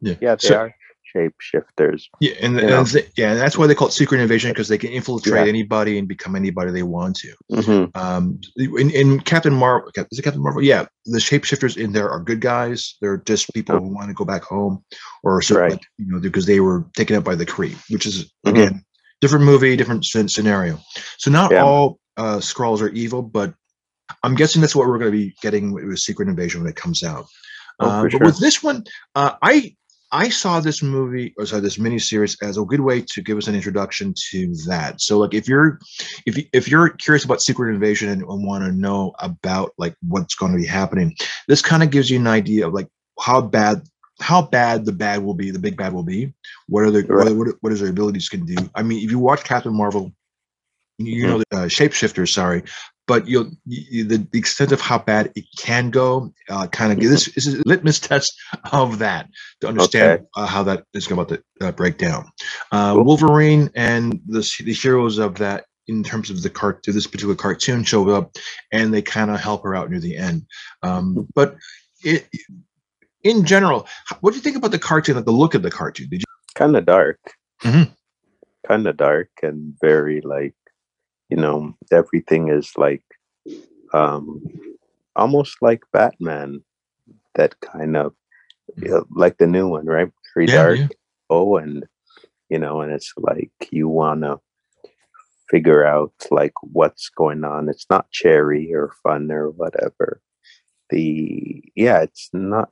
yeah, 0.00 0.14
yeah 0.20 0.34
they 0.36 0.48
so, 0.48 0.56
are 0.56 0.74
shapeshifters. 1.14 2.04
Yeah, 2.20 2.34
and, 2.40 2.58
and 2.58 2.94
yeah, 3.16 3.32
and 3.32 3.40
that's 3.40 3.58
why 3.58 3.66
they 3.66 3.74
call 3.74 3.88
it 3.88 3.92
secret 3.92 4.20
invasion 4.20 4.50
because 4.50 4.68
they 4.68 4.78
can 4.78 4.90
infiltrate 4.90 5.44
yeah. 5.44 5.48
anybody 5.48 5.98
and 5.98 6.06
become 6.06 6.36
anybody 6.36 6.70
they 6.70 6.82
want 6.82 7.16
to. 7.16 7.34
Mm-hmm. 7.52 7.98
Um, 8.00 8.40
in, 8.56 8.90
in 8.90 9.20
Captain 9.20 9.52
Marvel, 9.52 9.90
is 9.96 10.18
it 10.18 10.22
Captain 10.22 10.42
Marvel? 10.42 10.62
Yeah, 10.62 10.86
the 11.06 11.18
shapeshifters 11.18 11.76
in 11.76 11.92
there 11.92 12.08
are 12.08 12.20
good 12.20 12.40
guys. 12.40 12.96
They're 13.00 13.18
just 13.18 13.52
people 13.52 13.76
oh. 13.76 13.80
who 13.80 13.94
want 13.94 14.08
to 14.08 14.14
go 14.14 14.24
back 14.24 14.44
home, 14.44 14.84
or 15.22 15.40
right. 15.50 15.72
like, 15.72 15.82
you 15.98 16.06
know, 16.06 16.20
because 16.20 16.46
they 16.46 16.60
were 16.60 16.86
taken 16.94 17.16
up 17.16 17.24
by 17.24 17.34
the 17.34 17.46
Kree, 17.46 17.76
which 17.90 18.06
is 18.06 18.24
mm-hmm. 18.46 18.56
again 18.56 18.84
different 19.20 19.44
movie, 19.44 19.76
different 19.76 20.04
scenario. 20.04 20.78
So 21.18 21.30
not 21.30 21.50
yeah. 21.50 21.62
all 21.62 21.98
uh, 22.16 22.38
Skrulls 22.38 22.80
are 22.80 22.88
evil, 22.88 23.22
but 23.22 23.54
I'm 24.22 24.34
guessing 24.34 24.60
that's 24.60 24.74
what 24.74 24.88
we're 24.88 24.98
going 24.98 25.12
to 25.12 25.16
be 25.16 25.34
getting 25.42 25.72
with 25.72 25.98
Secret 25.98 26.28
Invasion 26.28 26.62
when 26.62 26.70
it 26.70 26.76
comes 26.76 27.02
out. 27.02 27.26
Oh, 27.80 27.88
uh, 27.88 28.02
but 28.02 28.10
sure. 28.12 28.20
with 28.20 28.38
this 28.38 28.62
one, 28.62 28.84
uh, 29.14 29.34
I 29.42 29.74
I 30.12 30.28
saw 30.28 30.60
this 30.60 30.82
movie 30.82 31.32
or 31.38 31.46
sorry, 31.46 31.62
this 31.62 31.78
miniseries 31.78 32.36
as 32.42 32.58
a 32.58 32.64
good 32.64 32.80
way 32.80 33.00
to 33.00 33.22
give 33.22 33.38
us 33.38 33.46
an 33.46 33.54
introduction 33.54 34.12
to 34.30 34.54
that. 34.66 35.00
So, 35.00 35.18
like, 35.18 35.34
if 35.34 35.48
you're 35.48 35.78
if 36.26 36.36
you, 36.36 36.44
if 36.52 36.68
you're 36.68 36.90
curious 36.90 37.24
about 37.24 37.42
Secret 37.42 37.72
Invasion 37.72 38.08
and, 38.08 38.22
and 38.22 38.46
want 38.46 38.64
to 38.64 38.72
know 38.72 39.14
about 39.20 39.72
like 39.78 39.94
what's 40.06 40.34
going 40.34 40.52
to 40.52 40.58
be 40.58 40.66
happening, 40.66 41.14
this 41.46 41.62
kind 41.62 41.82
of 41.82 41.90
gives 41.90 42.10
you 42.10 42.18
an 42.18 42.26
idea 42.26 42.66
of 42.66 42.74
like 42.74 42.88
how 43.20 43.40
bad 43.40 43.82
how 44.20 44.42
bad 44.42 44.84
the 44.84 44.92
bad 44.92 45.22
will 45.22 45.34
be, 45.34 45.50
the 45.50 45.58
big 45.58 45.76
bad 45.76 45.92
will 45.92 46.02
be. 46.02 46.32
What 46.68 46.84
are 46.84 46.90
the 46.90 47.04
right. 47.04 47.34
what, 47.34 47.48
what 47.60 47.72
is 47.72 47.80
their 47.80 47.90
abilities 47.90 48.28
can 48.28 48.44
do? 48.44 48.56
I 48.74 48.82
mean, 48.82 49.04
if 49.04 49.10
you 49.10 49.18
watch 49.18 49.44
Captain 49.44 49.74
Marvel, 49.74 50.12
you 50.98 51.26
know 51.26 51.38
mm-hmm. 51.38 51.56
the 51.56 51.62
uh, 51.62 51.66
shapeshifters. 51.66 52.32
Sorry, 52.32 52.64
but 53.10 53.26
you'll 53.26 53.50
you, 53.66 54.04
the, 54.04 54.24
extent 54.38 54.70
of 54.70 54.80
how 54.80 54.96
bad 54.96 55.32
it 55.34 55.44
can 55.58 55.90
go 55.90 56.32
uh, 56.48 56.68
kind 56.68 56.92
of 56.92 57.00
this, 57.00 57.24
this 57.34 57.44
is 57.44 57.58
a 57.58 57.62
litmus 57.66 57.98
test 57.98 58.32
of 58.70 59.00
that 59.00 59.28
to 59.60 59.66
understand 59.66 60.20
okay. 60.20 60.26
uh, 60.36 60.46
how 60.46 60.62
that 60.62 60.84
is 60.94 61.10
about 61.10 61.28
to 61.28 61.42
uh, 61.60 61.72
break 61.72 61.98
down. 61.98 62.30
Uh, 62.70 62.94
cool. 62.94 63.02
Wolverine 63.02 63.68
and 63.74 64.20
the, 64.28 64.48
the 64.64 64.72
heroes 64.72 65.18
of 65.18 65.34
that 65.38 65.64
in 65.88 66.04
terms 66.04 66.30
of 66.30 66.40
the 66.44 66.48
cart 66.48 66.84
to 66.84 66.92
this 66.92 67.08
particular 67.08 67.34
cartoon 67.34 67.82
show 67.82 68.08
up 68.10 68.36
and 68.70 68.94
they 68.94 69.02
kind 69.02 69.32
of 69.32 69.40
help 69.40 69.64
her 69.64 69.74
out 69.74 69.90
near 69.90 69.98
the 69.98 70.16
end. 70.16 70.46
Um, 70.84 71.14
hmm. 71.14 71.22
but 71.34 71.56
it, 72.04 72.28
in 73.24 73.44
general, 73.44 73.88
what 74.20 74.30
do 74.30 74.36
you 74.36 74.42
think 74.42 74.56
about 74.56 74.70
the 74.70 74.78
cartoon? 74.78 75.16
Like 75.16 75.24
the 75.24 75.32
look 75.32 75.56
of 75.56 75.62
the 75.62 75.70
cartoon? 75.72 76.06
Did 76.10 76.20
you 76.20 76.26
kind 76.54 76.76
of 76.76 76.86
dark, 76.86 77.18
mm-hmm. 77.64 77.90
kind 78.68 78.86
of 78.86 78.96
dark 78.96 79.30
and 79.42 79.74
very 79.80 80.20
like 80.20 80.54
you 81.30 81.36
know 81.36 81.74
everything 81.92 82.48
is 82.48 82.72
like 82.76 83.04
um 83.92 84.42
almost 85.16 85.56
like 85.60 85.82
batman 85.92 86.62
that 87.34 87.58
kind 87.60 87.96
of 87.96 88.12
you 88.76 88.88
know, 88.88 89.04
like 89.10 89.38
the 89.38 89.46
new 89.46 89.68
one 89.68 89.86
right 89.86 90.10
very 90.34 90.46
yeah, 90.46 90.54
dark 90.54 90.78
yeah. 90.78 90.88
oh 91.30 91.56
and 91.56 91.84
you 92.48 92.58
know 92.58 92.80
and 92.80 92.92
it's 92.92 93.12
like 93.16 93.52
you 93.70 93.88
want 93.88 94.22
to 94.22 94.38
figure 95.50 95.84
out 95.84 96.12
like 96.30 96.52
what's 96.62 97.08
going 97.08 97.44
on 97.44 97.68
it's 97.68 97.86
not 97.90 98.10
cherry 98.10 98.72
or 98.72 98.92
fun 99.02 99.30
or 99.30 99.50
whatever 99.50 100.20
the 100.90 101.62
yeah 101.74 102.00
it's 102.00 102.30
not 102.32 102.68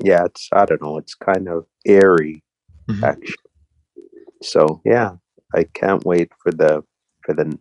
yeah 0.00 0.24
it's 0.24 0.48
i 0.52 0.64
don't 0.64 0.82
know 0.82 0.98
it's 0.98 1.14
kind 1.14 1.48
of 1.48 1.64
airy 1.86 2.42
mm-hmm. 2.88 3.04
actually 3.04 3.36
so 4.42 4.80
yeah 4.84 5.12
i 5.54 5.64
can't 5.64 6.04
wait 6.04 6.30
for 6.42 6.52
the 6.52 6.82
for 7.24 7.34
the 7.34 7.58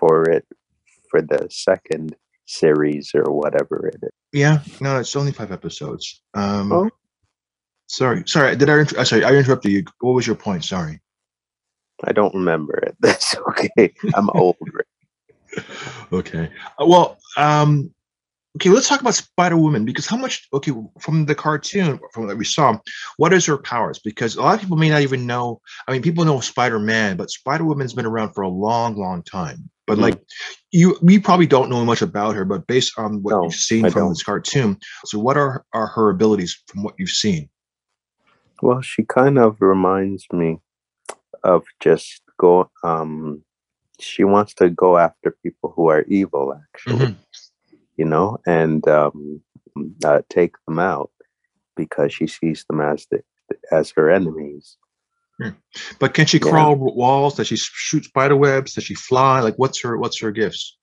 for 0.00 0.28
it 0.28 0.46
for 1.10 1.20
the 1.20 1.46
second 1.50 2.16
series 2.46 3.12
or 3.14 3.30
whatever 3.30 3.86
it 3.86 4.00
is. 4.02 4.10
Yeah, 4.32 4.62
no, 4.80 4.98
it's 4.98 5.14
only 5.14 5.32
five 5.32 5.52
episodes. 5.52 6.22
Um, 6.34 6.72
oh. 6.72 6.90
Sorry, 7.86 8.22
sorry. 8.26 8.56
Did 8.56 8.70
I? 8.70 8.80
Inter- 8.80 9.04
sorry, 9.04 9.24
I 9.24 9.32
interrupted 9.32 9.70
you. 9.70 9.84
What 10.00 10.12
was 10.12 10.26
your 10.26 10.36
point? 10.36 10.64
Sorry. 10.64 11.00
I 12.04 12.12
don't 12.12 12.34
remember 12.34 12.78
it. 12.78 12.96
That's 13.00 13.36
okay. 13.36 13.92
I'm 14.14 14.30
old. 14.30 14.56
okay. 16.12 16.50
Uh, 16.80 16.86
well, 16.86 17.18
um, 17.36 17.92
Okay, 18.56 18.68
let's 18.68 18.88
talk 18.88 19.00
about 19.00 19.14
Spider 19.14 19.56
Woman 19.56 19.84
because 19.84 20.06
how 20.06 20.16
much? 20.16 20.48
Okay, 20.52 20.72
from 20.98 21.24
the 21.24 21.36
cartoon, 21.36 22.00
from 22.12 22.26
what 22.26 22.36
we 22.36 22.44
saw, 22.44 22.76
what 23.16 23.32
is 23.32 23.46
her 23.46 23.56
powers? 23.56 24.00
Because 24.00 24.34
a 24.34 24.42
lot 24.42 24.54
of 24.54 24.60
people 24.60 24.76
may 24.76 24.88
not 24.88 25.02
even 25.02 25.24
know. 25.24 25.60
I 25.86 25.92
mean, 25.92 26.02
people 26.02 26.24
know 26.24 26.40
Spider 26.40 26.80
Man, 26.80 27.16
but 27.16 27.30
Spider 27.30 27.64
Woman's 27.64 27.92
been 27.92 28.06
around 28.06 28.32
for 28.32 28.42
a 28.42 28.48
long, 28.48 28.96
long 28.96 29.22
time. 29.22 29.70
But 29.90 29.94
mm-hmm. 29.94 30.02
like, 30.02 30.22
you, 30.70 30.96
we 31.02 31.18
probably 31.18 31.46
don't 31.46 31.70
know 31.70 31.84
much 31.84 32.02
about 32.02 32.34
her. 32.34 32.44
But 32.44 32.66
based 32.66 32.98
on 32.98 33.22
what 33.22 33.32
no, 33.32 33.42
you've 33.44 33.54
seen 33.54 33.84
I 33.84 33.90
from 33.90 34.02
don't. 34.02 34.08
this 34.10 34.22
cartoon, 34.22 34.78
so 35.04 35.18
what 35.18 35.36
are 35.36 35.64
are 35.72 35.86
her 35.88 36.10
abilities 36.10 36.58
from 36.66 36.82
what 36.82 36.94
you've 36.98 37.10
seen? 37.10 37.48
Well, 38.62 38.80
she 38.82 39.04
kind 39.04 39.38
of 39.38 39.56
reminds 39.60 40.26
me 40.32 40.58
of 41.44 41.64
just 41.80 42.22
go. 42.38 42.70
Um, 42.82 43.42
she 43.98 44.24
wants 44.24 44.54
to 44.54 44.70
go 44.70 44.96
after 44.96 45.36
people 45.42 45.72
who 45.76 45.88
are 45.88 46.02
evil, 46.02 46.58
actually. 46.58 47.06
Mm-hmm 47.06 47.22
you 48.00 48.06
know, 48.06 48.38
and 48.46 48.88
um, 48.88 49.42
uh, 50.04 50.22
take 50.30 50.54
them 50.66 50.78
out 50.78 51.10
because 51.76 52.14
she 52.14 52.26
sees 52.26 52.64
them 52.64 52.80
as 52.80 53.06
the, 53.10 53.22
as 53.70 53.90
her 53.90 54.10
enemies. 54.10 54.78
Hmm. 55.40 55.50
But 55.98 56.14
can 56.14 56.26
she 56.26 56.38
yeah. 56.38 56.50
crawl 56.50 56.76
walls? 56.76 57.36
Does 57.36 57.48
she 57.48 57.56
shoot 57.56 58.04
spider 58.04 58.36
webs? 58.36 58.74
Does 58.74 58.84
she 58.84 58.94
fly? 58.94 59.40
Like, 59.40 59.54
what's 59.56 59.80
her 59.82 59.96
what's 59.96 60.20
her 60.20 60.30
gifts? 60.30 60.76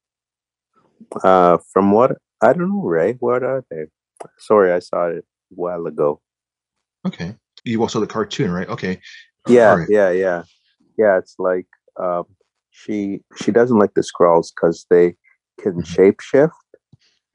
Uh, 1.23 1.57
from 1.71 1.91
what 1.91 2.17
I 2.41 2.53
don't 2.53 2.69
know, 2.69 2.81
Ray. 2.81 3.13
What 3.19 3.43
are 3.43 3.63
they? 3.69 3.85
Sorry, 4.39 4.71
I 4.71 4.79
saw 4.79 5.07
it 5.07 5.17
a 5.17 5.23
while 5.49 5.85
ago. 5.85 6.21
Okay, 7.05 7.35
you 7.63 7.81
also 7.81 7.99
the 7.99 8.07
cartoon, 8.07 8.51
right? 8.51 8.67
Okay. 8.67 8.99
Yeah, 9.47 9.75
right. 9.75 9.87
yeah, 9.89 10.09
yeah, 10.11 10.43
yeah. 10.97 11.17
It's 11.17 11.35
like 11.37 11.67
um, 11.99 12.25
she 12.71 13.21
she 13.37 13.51
doesn't 13.51 13.77
like 13.77 13.93
the 13.93 14.01
Skrulls 14.01 14.51
because 14.55 14.85
they 14.89 15.15
can 15.59 15.81
mm-hmm. 15.81 16.01
shapeshift 16.01 16.51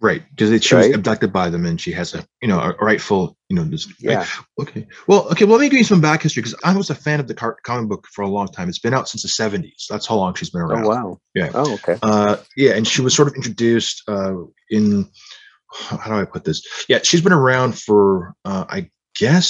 Right, 0.02 0.24
because 0.30 0.64
she 0.64 0.74
was 0.74 0.90
abducted 0.90 1.32
by 1.32 1.48
them, 1.48 1.64
and 1.64 1.80
she 1.80 1.92
has 1.92 2.12
a 2.12 2.26
you 2.40 2.48
know 2.48 2.58
a 2.58 2.74
rightful 2.84 3.36
you 3.48 3.54
know 3.54 3.62
this. 3.62 3.86
Yeah. 4.00 4.16
Right? 4.16 4.28
Okay. 4.60 4.86
Well, 5.06 5.28
okay. 5.30 5.44
Well, 5.44 5.58
let 5.58 5.60
me 5.60 5.68
give 5.68 5.78
you 5.78 5.84
some 5.84 6.00
back 6.00 6.22
history 6.22 6.42
because 6.42 6.58
I 6.64 6.76
was 6.76 6.90
a 6.90 6.94
fan 6.96 7.20
of 7.20 7.28
the 7.28 7.34
car- 7.34 7.58
comic 7.62 7.88
book 7.88 8.08
for 8.12 8.22
a 8.22 8.28
long 8.28 8.48
time. 8.48 8.68
It's 8.68 8.80
been 8.80 8.94
out 8.94 9.08
since 9.08 9.22
the 9.22 9.28
seventies. 9.28 9.86
That's 9.88 10.08
how 10.08 10.16
long 10.16 10.34
she's 10.34 10.50
been 10.50 10.62
around. 10.62 10.86
Oh 10.86 10.88
wow. 10.88 11.18
Yeah. 11.36 11.50
Oh 11.54 11.74
okay. 11.74 11.98
Uh, 12.02 12.38
yeah, 12.56 12.72
and 12.72 12.84
she 12.84 13.00
was 13.00 13.14
sort 13.14 13.28
of 13.28 13.34
introduced 13.34 14.02
uh, 14.08 14.34
in 14.70 15.08
how 15.72 16.08
do 16.08 16.14
I 16.14 16.24
put 16.24 16.44
this? 16.44 16.66
Yeah, 16.88 16.98
she's 17.04 17.20
been 17.20 17.32
around 17.32 17.78
for 17.78 18.34
uh, 18.44 18.64
I 18.68 18.90
guess 19.14 19.46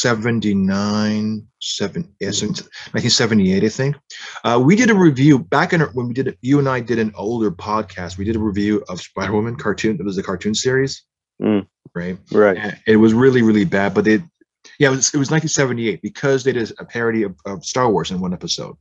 79, 0.00 1.46
7, 1.60 2.14
yeah, 2.20 2.28
1978, 2.28 3.64
I 3.64 3.68
think. 3.68 3.96
Uh, 4.44 4.60
we 4.64 4.76
did 4.76 4.90
a 4.90 4.94
review 4.94 5.38
back 5.38 5.72
in 5.72 5.80
when 5.80 6.08
we 6.08 6.14
did 6.14 6.28
it, 6.28 6.38
you 6.40 6.58
and 6.58 6.68
I 6.68 6.80
did 6.80 6.98
an 6.98 7.12
older 7.16 7.50
podcast. 7.50 8.18
We 8.18 8.24
did 8.24 8.36
a 8.36 8.40
review 8.40 8.84
of 8.88 9.00
Spider 9.00 9.32
Woman 9.32 9.56
cartoon. 9.56 9.96
It 9.98 10.04
was 10.04 10.18
a 10.18 10.22
cartoon 10.22 10.54
series. 10.54 11.02
Mm. 11.42 11.66
Right. 11.94 12.18
Right. 12.30 12.56
And 12.58 12.78
it 12.86 12.96
was 12.96 13.14
really, 13.14 13.42
really 13.42 13.64
bad, 13.64 13.94
but 13.94 14.04
they, 14.04 14.22
yeah, 14.78 14.88
it 14.88 14.90
was, 14.90 15.14
it 15.14 15.18
was 15.18 15.30
1978 15.30 16.02
because 16.02 16.44
they 16.44 16.52
did 16.52 16.72
a 16.78 16.84
parody 16.84 17.22
of, 17.22 17.34
of 17.46 17.64
Star 17.64 17.90
Wars 17.90 18.10
in 18.10 18.20
one 18.20 18.32
episode. 18.32 18.76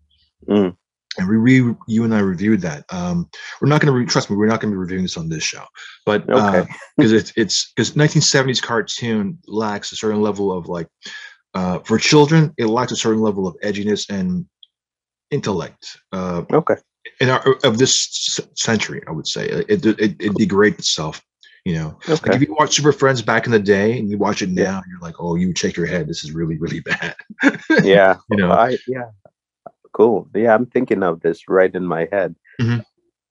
Mm 0.48 0.76
and 1.18 1.28
we 1.28 1.38
re, 1.38 1.76
you 1.88 2.04
and 2.04 2.14
I 2.14 2.20
reviewed 2.20 2.62
that. 2.62 2.86
Um, 2.90 3.30
we're 3.60 3.68
not 3.68 3.82
going 3.82 3.92
to 3.94 4.00
re- 4.00 4.06
trust 4.06 4.30
me. 4.30 4.38
We're 4.38 4.48
not 4.48 4.62
going 4.62 4.72
to 4.72 4.76
be 4.76 4.80
reviewing 4.80 5.04
this 5.04 5.18
on 5.18 5.30
this 5.30 5.44
show, 5.44 5.64
but 6.06 6.26
because 6.26 6.66
uh, 6.66 6.66
it's 7.16 7.34
it's 7.36 7.72
because 7.74 7.92
1970s 7.94 8.62
cartoon 8.62 9.40
lacks 9.48 9.92
a 9.92 9.96
certain 9.96 10.22
level 10.22 10.52
of 10.52 10.68
like 10.68 10.88
uh, 11.56 11.80
for 11.80 11.98
children, 11.98 12.54
it 12.58 12.68
lacks 12.68 12.92
a 12.92 12.96
certain 12.96 13.22
level 13.22 13.48
of 13.48 13.56
edginess 13.64 14.10
and 14.10 14.46
intellect. 15.32 15.98
Uh, 16.12 16.44
okay. 16.54 16.76
In 17.22 17.30
our 17.30 17.56
of 17.64 17.78
this 17.78 18.40
century, 18.56 19.02
I 19.08 19.12
would 19.12 19.28
say 19.28 19.48
it 19.48 19.86
it, 19.86 20.16
it 20.20 20.36
degrades 20.36 20.80
itself. 20.80 21.22
You 21.66 21.74
know, 21.76 22.00
okay. 22.08 22.32
like 22.32 22.42
if 22.42 22.48
you 22.48 22.56
watch 22.58 22.76
Super 22.76 22.94
Friends 22.94 23.22
back 23.22 23.46
in 23.46 23.52
the 23.52 23.60
day 23.60 24.00
and 24.00 24.10
you 24.10 24.18
watch 24.18 24.42
it 24.42 24.50
now, 24.50 24.64
yeah. 24.64 24.82
you're 24.90 25.00
like, 25.02 25.16
oh, 25.20 25.36
you 25.36 25.54
shake 25.56 25.76
your 25.76 25.86
head. 25.86 26.08
This 26.08 26.24
is 26.24 26.32
really, 26.32 26.58
really 26.58 26.80
bad. 26.86 27.16
yeah. 27.84 28.16
You 28.32 28.38
know, 28.38 28.52
I, 28.52 28.78
yeah, 28.88 29.10
cool. 29.94 30.28
Yeah, 30.34 30.54
I'm 30.54 30.66
thinking 30.66 31.04
of 31.04 31.22
this 31.22 31.48
right 31.48 31.74
in 31.74 31.86
my 31.86 32.08
head 32.12 32.36
mm-hmm. 32.62 32.80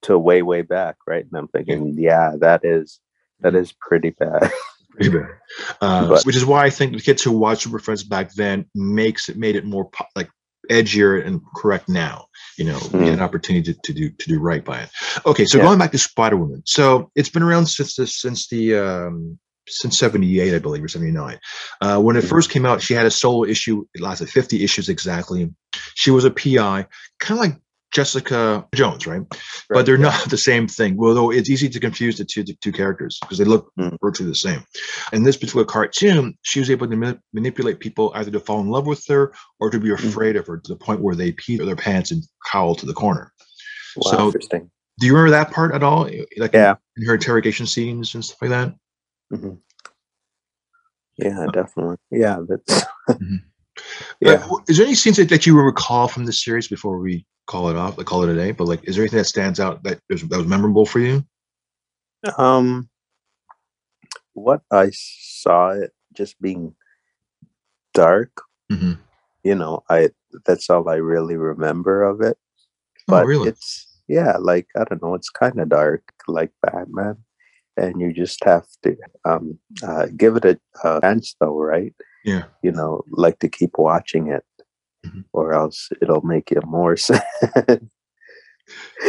to 0.03 0.19
way, 0.19 0.43
way 0.43 0.63
back, 0.63 0.97
right? 1.07 1.25
And 1.25 1.35
I'm 1.35 1.49
thinking, 1.49 1.95
yeah, 1.99 2.33
that 2.41 2.65
is 2.65 3.01
that 3.41 3.55
is 3.55 3.73
pretty 3.73 4.11
bad. 4.11 4.51
pretty 4.91 5.17
bad. 5.17 5.29
Uh, 5.81 6.09
but, 6.09 6.25
which 6.25 6.37
is 6.37 6.45
why 6.45 6.65
I 6.65 6.71
think 6.71 6.93
the 6.93 7.01
kids 7.01 7.23
who 7.23 7.33
watched 7.33 7.63
Super 7.63 7.79
Friends 7.79 8.05
back 8.05 8.33
then 8.35 8.67
makes 8.75 9.29
it 9.29 9.37
made 9.37 9.57
it 9.57 9.65
more 9.65 9.91
like 10.15 10.31
edgier 10.71 11.25
and 11.25 11.41
correct 11.57 11.89
now. 11.89 12.27
You 12.57 12.67
know, 12.67 12.79
mm. 12.79 13.01
we 13.01 13.07
had 13.07 13.15
an 13.15 13.21
opportunity 13.21 13.73
to, 13.73 13.81
to, 13.85 13.93
do 13.93 14.11
to 14.11 14.29
do 14.29 14.39
right 14.41 14.65
by 14.65 14.83
it. 14.83 14.91
Okay, 15.25 15.45
so 15.45 15.59
yeah. 15.59 15.65
going 15.65 15.79
back 15.79 15.93
to 15.93 15.99
Spider 15.99 16.37
Woman, 16.37 16.63
so 16.67 17.11
it's 17.15 17.29
been 17.29 17.43
around 17.43 17.67
since 17.67 17.97
the 17.97 18.07
since 18.07 18.49
the 18.49 18.77
um, 18.77 19.39
since 19.69 19.99
78 19.99 20.55
i 20.55 20.59
believe 20.59 20.83
or 20.83 20.89
79 20.89 21.39
uh, 21.81 22.01
when 22.01 22.17
it 22.17 22.21
mm-hmm. 22.21 22.29
first 22.29 22.51
came 22.51 22.67
out 22.67 22.83
she 22.83 22.95
had 22.95 23.07
a 23.07 23.11
solo 23.11 23.45
issue 23.45 23.85
it 23.95 24.01
lasted 24.01 24.29
50 24.29 24.63
issues 24.63 24.89
exactly 24.89 25.53
she 25.95 26.11
was 26.11 26.25
a 26.25 26.31
pi 26.31 26.87
kind 27.19 27.39
of 27.39 27.39
like 27.39 27.57
jessica 27.91 28.67
jones 28.75 29.07
right, 29.07 29.21
right 29.21 29.41
but 29.71 29.87
they're 29.87 29.97
yeah. 29.97 30.11
not 30.11 30.29
the 30.29 30.37
same 30.37 30.69
thing 30.69 30.99
although 31.01 31.31
it's 31.31 31.49
easy 31.49 31.69
to 31.69 31.81
confuse 31.81 32.19
the 32.19 32.25
two, 32.25 32.45
the 32.45 32.55
two 32.61 32.73
characters 32.73 33.19
because 33.23 33.39
they 33.39 33.45
look 33.45 33.73
mm. 33.79 33.97
virtually 34.03 34.29
the 34.29 34.35
same 34.35 34.63
in 35.13 35.23
this 35.23 35.37
particular 35.37 35.65
cartoon 35.65 36.37
she 36.43 36.61
was 36.61 36.71
able 36.71 36.87
to 36.87 36.97
ma- 36.97 37.15
manipulate 37.33 37.81
people 37.81 38.13
either 38.15 38.31
to 38.31 38.41
fall 38.41 38.61
in 38.61 38.69
love 38.69 38.87
with 38.87 39.03
her 39.09 39.33
or 39.59 39.71
to 39.71 39.81
be 39.81 39.89
mm. 39.89 39.95
afraid 39.95 40.37
mm. 40.37 40.41
of 40.41 40.47
her 40.47 40.59
to 40.59 40.73
the 40.73 40.79
point 40.79 41.01
where 41.01 41.15
they 41.15 41.33
pee 41.33 41.57
their 41.57 41.77
pants 41.77 42.11
and 42.11 42.23
cowl 42.51 42.75
to 42.75 42.85
the 42.85 42.95
corner 42.95 43.33
wow, 43.97 44.11
so 44.11 44.27
interesting 44.27 44.71
do 45.01 45.07
you 45.07 45.15
remember 45.15 45.31
that 45.31 45.51
part 45.51 45.75
at 45.75 45.83
all 45.83 46.11
like 46.37 46.53
yeah. 46.53 46.75
in 46.97 47.07
her 47.07 47.15
interrogation 47.15 47.67
scenes 47.67 48.15
and 48.15 48.25
stuff 48.25 48.43
like 48.43 48.51
that 48.51 48.75
Mm-hmm. 49.33 49.55
Yeah, 51.19 51.47
definitely. 51.53 51.97
Yeah, 52.11 52.41
that's. 52.49 52.85
mm-hmm. 53.11 53.37
Yeah. 54.21 54.45
Uh, 54.51 54.57
is 54.67 54.77
there 54.77 54.87
any 54.87 54.97
scenes 54.97 55.19
that, 55.19 55.29
that 55.29 55.47
you 55.47 55.57
recall 55.57 56.09
from 56.09 56.25
the 56.25 56.33
series 56.33 56.67
before 56.67 56.99
we 56.99 57.25
call 57.47 57.69
it 57.71 57.77
off, 57.77 57.97
like 57.97 58.09
call 58.09 58.25
it 58.25 58.29
a 58.29 58.35
day? 58.35 58.51
But 58.51 58.67
like, 58.67 58.81
is 58.83 58.97
there 58.97 59.05
anything 59.05 59.19
that 59.19 59.27
stands 59.27 59.61
out 59.61 59.85
that 59.85 60.01
was, 60.11 60.23
that 60.23 60.37
was 60.37 60.49
memorable 60.49 60.85
for 60.85 60.99
you? 60.99 61.25
Um, 62.39 62.89
what 64.33 64.63
I 64.73 64.91
saw 64.93 65.69
it 65.71 65.93
just 66.13 66.41
being 66.43 66.75
dark. 67.95 68.43
Mm-hmm. 68.71 68.95
You 69.45 69.55
know, 69.55 69.83
I 69.89 70.11
that's 70.45 70.69
all 70.69 70.89
I 70.89 70.97
really 70.97 71.37
remember 71.37 72.03
of 72.03 72.21
it. 72.21 72.37
Oh, 72.37 73.05
but 73.07 73.25
oh, 73.25 73.27
really? 73.27 73.49
it's 73.49 73.87
yeah, 74.09 74.37
like 74.39 74.67
I 74.77 74.85
don't 74.85 75.03
know, 75.03 75.15
it's 75.15 75.31
kind 75.31 75.59
of 75.61 75.69
dark, 75.69 76.03
like 76.27 76.51
Batman, 76.63 77.17
and 77.79 78.01
you 78.01 78.13
just 78.13 78.43
have 78.45 78.67
to 78.83 78.97
um, 79.25 79.59
uh, 79.83 80.07
give 80.17 80.37
it 80.37 80.45
a, 80.45 80.59
a, 80.85 81.01
chance, 81.01 81.35
though, 81.41 81.57
right? 81.57 81.95
Yeah, 82.25 82.45
you 82.63 82.73
know, 82.73 83.03
like 83.11 83.39
to 83.41 83.49
keep 83.49 83.79
watching 83.79 84.29
it, 84.29 84.45
mm-hmm. 85.07 85.21
or 85.33 85.53
else 85.53 85.89
it'll 86.03 86.23
make 86.23 86.51
you 86.51 86.61
more 86.67 86.97
sad. 86.97 87.89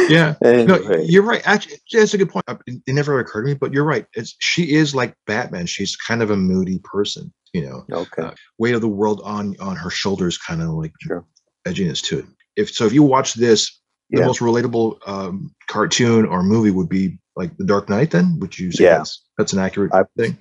yeah, 0.08 0.34
anyway. 0.42 0.64
no, 0.64 0.96
you're 1.02 1.22
right. 1.22 1.42
Actually, 1.44 1.76
that's 1.92 2.14
a 2.14 2.18
good 2.18 2.30
point. 2.30 2.44
It 2.66 2.82
never 2.88 3.18
occurred 3.18 3.42
to 3.42 3.48
me, 3.48 3.54
but 3.54 3.72
you're 3.72 3.84
right. 3.84 4.06
It's, 4.14 4.36
she 4.40 4.72
is 4.72 4.94
like 4.94 5.14
Batman. 5.26 5.66
She's 5.66 5.96
kind 5.96 6.22
of 6.22 6.30
a 6.30 6.36
moody 6.36 6.78
person, 6.84 7.32
you 7.52 7.68
know. 7.68 7.84
Okay. 7.92 8.22
Uh, 8.22 8.30
weight 8.58 8.74
of 8.74 8.80
the 8.80 8.88
world 8.88 9.20
on 9.24 9.56
on 9.60 9.76
her 9.76 9.90
shoulders, 9.90 10.38
kind 10.38 10.62
of 10.62 10.70
like 10.70 10.92
sure. 11.02 11.26
edginess 11.66 12.02
to 12.04 12.20
it. 12.20 12.26
If 12.56 12.70
so, 12.70 12.86
if 12.86 12.92
you 12.92 13.02
watch 13.02 13.34
this 13.34 13.80
the 14.10 14.20
yeah. 14.20 14.26
most 14.26 14.40
relatable 14.40 14.96
um, 15.08 15.54
cartoon 15.68 16.26
or 16.26 16.42
movie 16.42 16.70
would 16.70 16.88
be 16.88 17.16
like 17.40 17.56
The 17.56 17.64
Dark 17.64 17.88
Knight. 17.88 18.10
Then 18.10 18.38
would 18.40 18.58
you 18.58 18.70
say 18.70 18.84
yeah. 18.84 18.98
that's, 18.98 19.24
that's 19.38 19.52
an 19.52 19.58
accurate 19.58 19.92
I, 19.94 20.04
thing? 20.16 20.36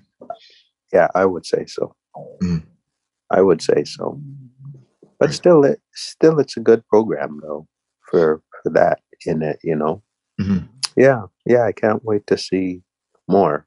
Yeah, 0.92 1.08
I 1.16 1.26
would 1.26 1.46
say 1.46 1.66
so. 1.66 1.96
Mm. 2.44 2.64
I 3.32 3.42
would 3.42 3.62
say 3.62 3.84
so. 3.86 4.22
But 5.20 5.30
right. 5.30 5.36
still, 5.36 5.64
it 5.64 5.80
still 5.94 6.40
it's 6.40 6.58
a 6.58 6.62
good 6.62 6.86
program 6.88 7.40
though 7.42 7.68
for 8.10 8.42
for 8.62 8.72
that 8.74 9.00
in 9.26 9.42
it. 9.42 9.60
You 9.64 9.76
know. 9.76 10.04
Mm-hmm. 10.42 10.66
Yeah, 10.96 11.24
yeah. 11.46 11.64
I 11.64 11.72
can't 11.72 12.04
wait 12.04 12.28
to 12.28 12.38
see 12.38 12.82
more. 13.28 13.66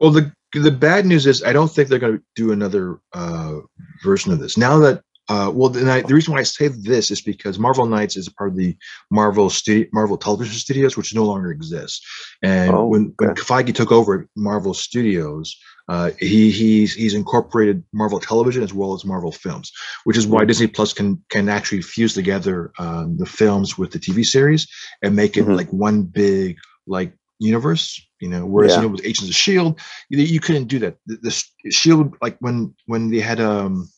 Well, 0.00 0.10
the 0.10 0.32
the 0.52 0.70
bad 0.70 1.06
news 1.06 1.26
is 1.26 1.42
I 1.42 1.52
don't 1.52 1.70
think 1.70 1.88
they're 1.88 1.98
going 1.98 2.18
to 2.18 2.24
do 2.34 2.52
another 2.52 3.00
uh, 3.14 3.58
version 4.04 4.32
of 4.32 4.40
this. 4.40 4.56
Now 4.56 4.78
that 4.80 5.02
uh, 5.32 5.50
well, 5.50 5.70
I, 5.88 6.02
the 6.02 6.14
reason 6.14 6.34
why 6.34 6.40
I 6.40 6.42
say 6.42 6.68
this 6.68 7.10
is 7.10 7.22
because 7.22 7.58
Marvel 7.58 7.86
Knights 7.86 8.18
is 8.18 8.26
a 8.26 8.34
part 8.34 8.50
of 8.50 8.56
the 8.56 8.76
Marvel 9.10 9.48
studio, 9.48 9.88
Marvel 9.90 10.18
Television 10.18 10.54
Studios, 10.54 10.94
which 10.94 11.14
no 11.14 11.24
longer 11.24 11.50
exists. 11.50 12.06
And 12.42 12.74
oh, 12.74 12.86
when, 12.86 13.14
when 13.18 13.34
Feige 13.36 13.74
took 13.74 13.90
over 13.90 14.28
Marvel 14.36 14.74
Studios, 14.74 15.56
uh, 15.88 16.10
he 16.18 16.50
he's 16.50 16.92
he's 16.92 17.14
incorporated 17.14 17.82
Marvel 17.94 18.20
Television 18.20 18.62
as 18.62 18.74
well 18.74 18.92
as 18.92 19.06
Marvel 19.06 19.32
Films, 19.32 19.72
which 20.04 20.18
is 20.18 20.26
why 20.26 20.40
mm-hmm. 20.40 20.48
Disney 20.48 20.66
Plus 20.66 20.92
can 20.92 21.22
can 21.30 21.48
actually 21.48 21.80
fuse 21.80 22.12
together 22.12 22.70
um, 22.78 23.16
the 23.16 23.26
films 23.26 23.78
with 23.78 23.90
the 23.90 23.98
TV 23.98 24.26
series 24.26 24.68
and 25.02 25.16
make 25.16 25.38
it 25.38 25.44
mm-hmm. 25.44 25.54
like 25.54 25.72
one 25.72 26.02
big 26.02 26.58
like 26.86 27.14
universe. 27.38 27.98
You 28.20 28.28
know, 28.28 28.44
whereas 28.44 28.72
yeah. 28.72 28.76
you 28.76 28.82
know 28.82 28.88
with 28.88 29.06
Agents 29.06 29.30
of 29.30 29.34
Shield, 29.34 29.80
you, 30.10 30.18
you 30.18 30.40
couldn't 30.40 30.68
do 30.68 30.78
that. 30.80 30.96
The, 31.06 31.16
the 31.64 31.70
Shield 31.72 32.16
like 32.20 32.36
when 32.40 32.74
when 32.84 33.10
they 33.10 33.20
had 33.20 33.40
um 33.40 33.88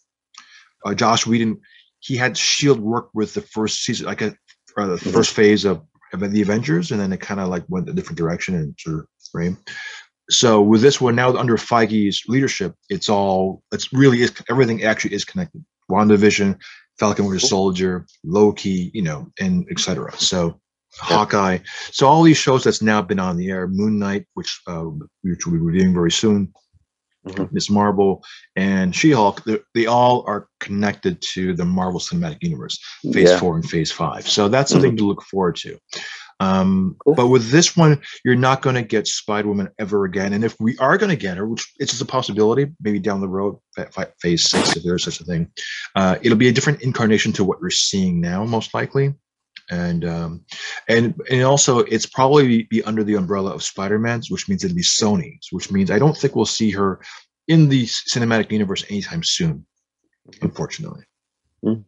uh, 0.84 0.94
Joss 0.94 1.26
Whedon, 1.26 1.60
he 2.00 2.16
had 2.16 2.36
Shield 2.36 2.80
work 2.80 3.08
with 3.14 3.34
the 3.34 3.40
first 3.40 3.84
season, 3.84 4.06
like 4.06 4.22
a 4.22 4.36
uh, 4.76 4.86
the 4.86 4.98
first 4.98 5.32
phase 5.32 5.64
of, 5.64 5.82
of 6.12 6.32
the 6.32 6.42
Avengers, 6.42 6.90
and 6.90 7.00
then 7.00 7.12
it 7.12 7.20
kind 7.20 7.40
of 7.40 7.48
like 7.48 7.64
went 7.68 7.88
a 7.88 7.92
different 7.92 8.18
direction 8.18 8.54
and 8.54 8.74
sort 8.78 9.00
of 9.00 9.06
right. 9.32 9.56
So 10.30 10.62
with 10.62 10.80
this 10.80 11.00
one 11.00 11.14
now 11.14 11.36
under 11.36 11.56
Feige's 11.56 12.24
leadership, 12.28 12.74
it's 12.88 13.08
all 13.08 13.62
it's 13.72 13.92
really 13.92 14.22
is 14.22 14.32
everything 14.50 14.82
actually 14.82 15.14
is 15.14 15.24
connected. 15.24 15.64
WandaVision, 15.90 16.58
Falcon 16.98 17.26
Winter 17.26 17.46
Soldier, 17.46 18.06
Loki, 18.24 18.90
you 18.94 19.02
know, 19.02 19.30
and 19.38 19.66
etc. 19.70 20.12
So 20.16 20.60
Hawkeye. 20.96 21.58
So 21.90 22.06
all 22.06 22.22
these 22.22 22.36
shows 22.36 22.64
that's 22.64 22.82
now 22.82 23.02
been 23.02 23.20
on 23.20 23.36
the 23.36 23.50
air, 23.50 23.68
Moon 23.68 23.98
Knight, 23.98 24.26
which 24.34 24.60
uh, 24.66 24.84
which 25.22 25.46
we'll 25.46 25.56
be 25.56 25.60
reviewing 25.60 25.94
very 25.94 26.12
soon, 26.12 26.52
mm-hmm. 27.26 27.44
Miss 27.52 27.70
Marvel, 27.70 28.24
and 28.56 28.94
She 28.94 29.10
Hulk, 29.10 29.42
they 29.74 29.86
all 29.86 30.24
are 30.26 30.48
connected 30.60 31.20
to 31.32 31.54
the 31.54 31.64
Marvel 31.64 32.00
Cinematic 32.00 32.42
Universe, 32.42 32.78
Phase 33.12 33.30
yeah. 33.30 33.38
Four 33.38 33.56
and 33.56 33.68
Phase 33.68 33.92
Five. 33.92 34.28
So 34.28 34.48
that's 34.48 34.70
something 34.70 34.92
mm-hmm. 34.92 34.98
to 34.98 35.06
look 35.06 35.22
forward 35.22 35.56
to. 35.56 35.78
Um, 36.40 36.96
cool. 37.04 37.14
But 37.14 37.28
with 37.28 37.50
this 37.50 37.76
one, 37.76 38.00
you're 38.24 38.34
not 38.34 38.60
going 38.60 38.74
to 38.74 38.82
get 38.82 39.06
Spider 39.06 39.48
Woman 39.48 39.70
ever 39.78 40.04
again. 40.04 40.32
And 40.32 40.44
if 40.44 40.56
we 40.58 40.76
are 40.78 40.98
going 40.98 41.10
to 41.10 41.16
get 41.16 41.36
her, 41.36 41.46
which 41.46 41.72
it's 41.78 41.92
just 41.92 42.02
a 42.02 42.06
possibility, 42.06 42.72
maybe 42.80 42.98
down 42.98 43.20
the 43.20 43.28
road, 43.28 43.58
Phase 44.20 44.50
Six, 44.50 44.76
if 44.76 44.82
there's 44.82 45.04
such 45.04 45.20
a 45.20 45.24
thing, 45.24 45.50
uh, 45.94 46.16
it'll 46.22 46.38
be 46.38 46.48
a 46.48 46.52
different 46.52 46.82
incarnation 46.82 47.32
to 47.34 47.44
what 47.44 47.60
we're 47.60 47.70
seeing 47.70 48.20
now, 48.20 48.44
most 48.44 48.74
likely 48.74 49.14
and 49.70 50.04
um, 50.04 50.44
and 50.88 51.14
and 51.30 51.42
also 51.42 51.78
it's 51.80 52.06
probably 52.06 52.64
be 52.64 52.82
under 52.84 53.04
the 53.04 53.14
umbrella 53.14 53.52
of 53.52 53.62
Spider-Man's, 53.62 54.30
which 54.30 54.48
means 54.48 54.64
it'll 54.64 54.76
be 54.76 54.82
Sony's, 54.82 55.48
which 55.50 55.70
means 55.70 55.90
I 55.90 55.98
don't 55.98 56.16
think 56.16 56.34
we'll 56.34 56.44
see 56.44 56.70
her 56.72 57.00
in 57.48 57.68
the 57.68 57.84
cinematic 57.86 58.50
universe 58.50 58.84
anytime 58.90 59.22
soon, 59.22 59.66
unfortunately. 60.42 61.04
Mm. 61.64 61.84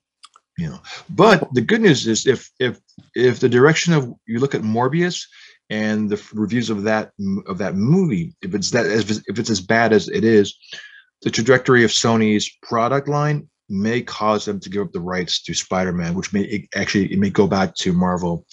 You 0.59 0.71
know, 0.71 0.81
but 1.11 1.53
the 1.53 1.61
good 1.61 1.83
news 1.83 2.07
is 2.07 2.27
if 2.27 2.51
if 2.59 2.79
if 3.15 3.41
the 3.41 3.49
direction 3.49 3.93
of 3.93 4.12
you 4.27 4.39
look 4.39 4.55
at 4.55 4.62
Morbius 4.62 5.27
and 5.69 6.09
the 6.09 6.23
reviews 6.33 6.71
of 6.71 6.83
that 6.85 7.12
of 7.47 7.59
that 7.59 7.75
movie, 7.75 8.35
if 8.41 8.55
it's 8.55 8.71
that 8.71 8.87
if 8.87 9.39
it's 9.39 9.51
as 9.51 9.61
bad 9.61 9.93
as 9.93 10.09
it 10.09 10.25
is, 10.25 10.57
the 11.23 11.31
trajectory 11.31 11.85
of 11.85 11.91
Sony's 11.91 12.51
product 12.62 13.07
line 13.07 13.49
may 13.68 14.02
cause 14.02 14.44
them 14.44 14.61
to 14.61 14.70
give 14.70 14.83
up 14.83 14.92
the 14.92 15.00
rights 15.00 15.42
to 15.42 15.55
Spider-Man, 15.55 16.14
which 16.14 16.33
may 16.33 16.42
it 16.42 16.68
actually 16.74 17.12
it 17.12 17.18
may 17.18 17.31
go 17.31 17.46
back 17.46 17.74
to 17.76 17.92
Marvel 17.92 18.46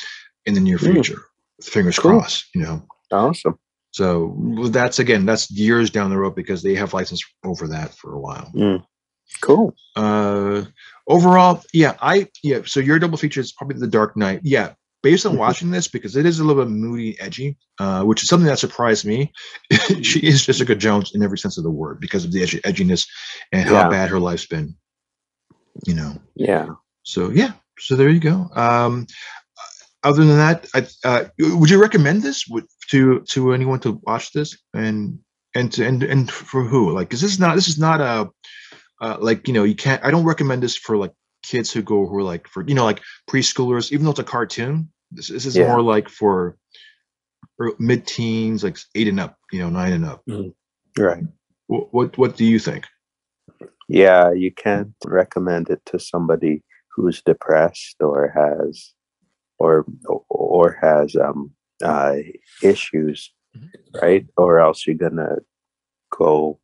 in 0.45 0.53
the 0.53 0.59
near 0.59 0.77
hmm. 0.77 0.91
future. 0.91 1.21
Mm. 1.61 1.65
Fingers 1.65 1.99
cool. 1.99 2.19
crossed, 2.19 2.45
you 2.55 2.61
know. 2.61 2.85
Awesome. 3.11 3.57
So 3.91 4.35
that's 4.69 4.99
again, 4.99 5.25
that's 5.25 5.51
years 5.51 5.91
down 5.91 6.09
the 6.09 6.17
road 6.17 6.35
because 6.35 6.63
they 6.63 6.73
have 6.75 6.93
license 6.93 7.23
over 7.45 7.67
that 7.67 7.93
for 7.93 8.13
a 8.13 8.19
while. 8.19 8.51
Mm. 8.55 8.83
Cool. 9.41 9.75
Uh, 9.95 10.63
overall, 11.07 11.63
yeah, 11.73 11.95
I 12.01 12.27
yeah. 12.43 12.61
So 12.65 12.79
your 12.79 12.99
double 12.99 13.17
feature 13.17 13.41
is 13.41 13.51
probably 13.51 13.79
The 13.79 13.87
Dark 13.87 14.17
Knight. 14.17 14.41
Yeah, 14.43 14.73
based 15.03 15.25
on 15.25 15.33
mm-hmm. 15.33 15.39
watching 15.39 15.71
this 15.71 15.87
because 15.87 16.15
it 16.15 16.25
is 16.25 16.39
a 16.39 16.43
little 16.43 16.63
bit 16.63 16.71
moody, 16.71 17.19
edgy, 17.19 17.57
uh, 17.79 18.03
which 18.03 18.23
is 18.23 18.29
something 18.29 18.47
that 18.47 18.59
surprised 18.59 19.05
me. 19.05 19.31
she 20.01 20.19
is 20.21 20.45
Jessica 20.45 20.75
Jones 20.75 21.11
in 21.13 21.21
every 21.21 21.37
sense 21.37 21.57
of 21.57 21.63
the 21.63 21.71
word 21.71 21.99
because 21.99 22.25
of 22.25 22.31
the 22.31 22.41
edgy, 22.41 22.59
edginess 22.61 23.07
and 23.51 23.67
how 23.67 23.73
yeah. 23.73 23.89
bad 23.89 24.09
her 24.09 24.19
life's 24.19 24.47
been 24.47 24.75
you 25.85 25.93
know. 25.93 26.15
Yeah. 26.35 26.69
So 27.03 27.29
yeah. 27.29 27.53
So 27.79 27.95
there 27.95 28.09
you 28.09 28.19
go. 28.19 28.49
Um, 28.55 29.07
other 30.03 30.25
than 30.25 30.37
that, 30.37 30.67
I, 30.75 30.87
uh, 31.07 31.25
would 31.39 31.69
you 31.69 31.81
recommend 31.81 32.23
this 32.23 32.45
to 32.89 33.21
to 33.21 33.53
anyone 33.53 33.79
to 33.81 33.99
watch 34.03 34.31
this 34.33 34.57
and 34.73 35.19
and 35.55 35.71
to, 35.73 35.85
and 35.85 36.03
and 36.03 36.29
for 36.31 36.63
who? 36.63 36.91
Like, 36.91 37.13
is 37.13 37.21
this 37.21 37.39
not 37.39 37.55
this 37.55 37.67
is 37.67 37.79
not 37.79 38.01
a 38.01 38.29
uh, 39.01 39.17
like 39.19 39.47
you 39.47 39.53
know 39.53 39.63
you 39.63 39.75
can't. 39.75 40.03
I 40.03 40.11
don't 40.11 40.25
recommend 40.25 40.61
this 40.61 40.77
for 40.77 40.97
like 40.97 41.11
kids 41.43 41.71
who 41.71 41.81
go 41.81 42.05
who 42.07 42.17
are 42.17 42.23
like 42.23 42.47
for 42.47 42.63
you 42.67 42.75
know 42.75 42.85
like 42.85 43.01
preschoolers. 43.29 43.91
Even 43.91 44.05
though 44.05 44.11
it's 44.11 44.19
a 44.19 44.23
cartoon, 44.23 44.89
this, 45.11 45.29
this 45.29 45.45
is 45.45 45.55
yeah. 45.55 45.67
more 45.67 45.81
like 45.81 46.09
for, 46.09 46.57
for 47.57 47.73
mid 47.79 48.05
teens, 48.05 48.63
like 48.63 48.77
eight 48.95 49.07
and 49.07 49.19
up. 49.19 49.37
You 49.51 49.59
know, 49.59 49.69
nine 49.69 49.93
and 49.93 50.05
up. 50.05 50.23
Mm-hmm. 50.29 51.01
Right. 51.01 51.23
What, 51.67 51.93
what 51.93 52.17
what 52.17 52.35
do 52.35 52.45
you 52.45 52.59
think? 52.59 52.85
Yeah, 53.87 54.31
you 54.31 54.51
can't 54.51 54.93
recommend 55.05 55.69
it 55.69 55.81
to 55.87 55.99
somebody 55.99 56.63
who's 56.95 57.21
depressed 57.21 57.97
or 57.99 58.29
has 58.35 58.93
or 59.59 59.85
or 60.29 60.77
has 60.81 61.15
um 61.15 61.51
uh 61.83 62.17
issues, 62.61 63.31
mm-hmm. 63.55 63.99
right? 64.01 64.25
Or 64.37 64.59
else 64.59 64.85
you're 64.85 64.95
gonna 64.95 65.37
go 66.17 66.59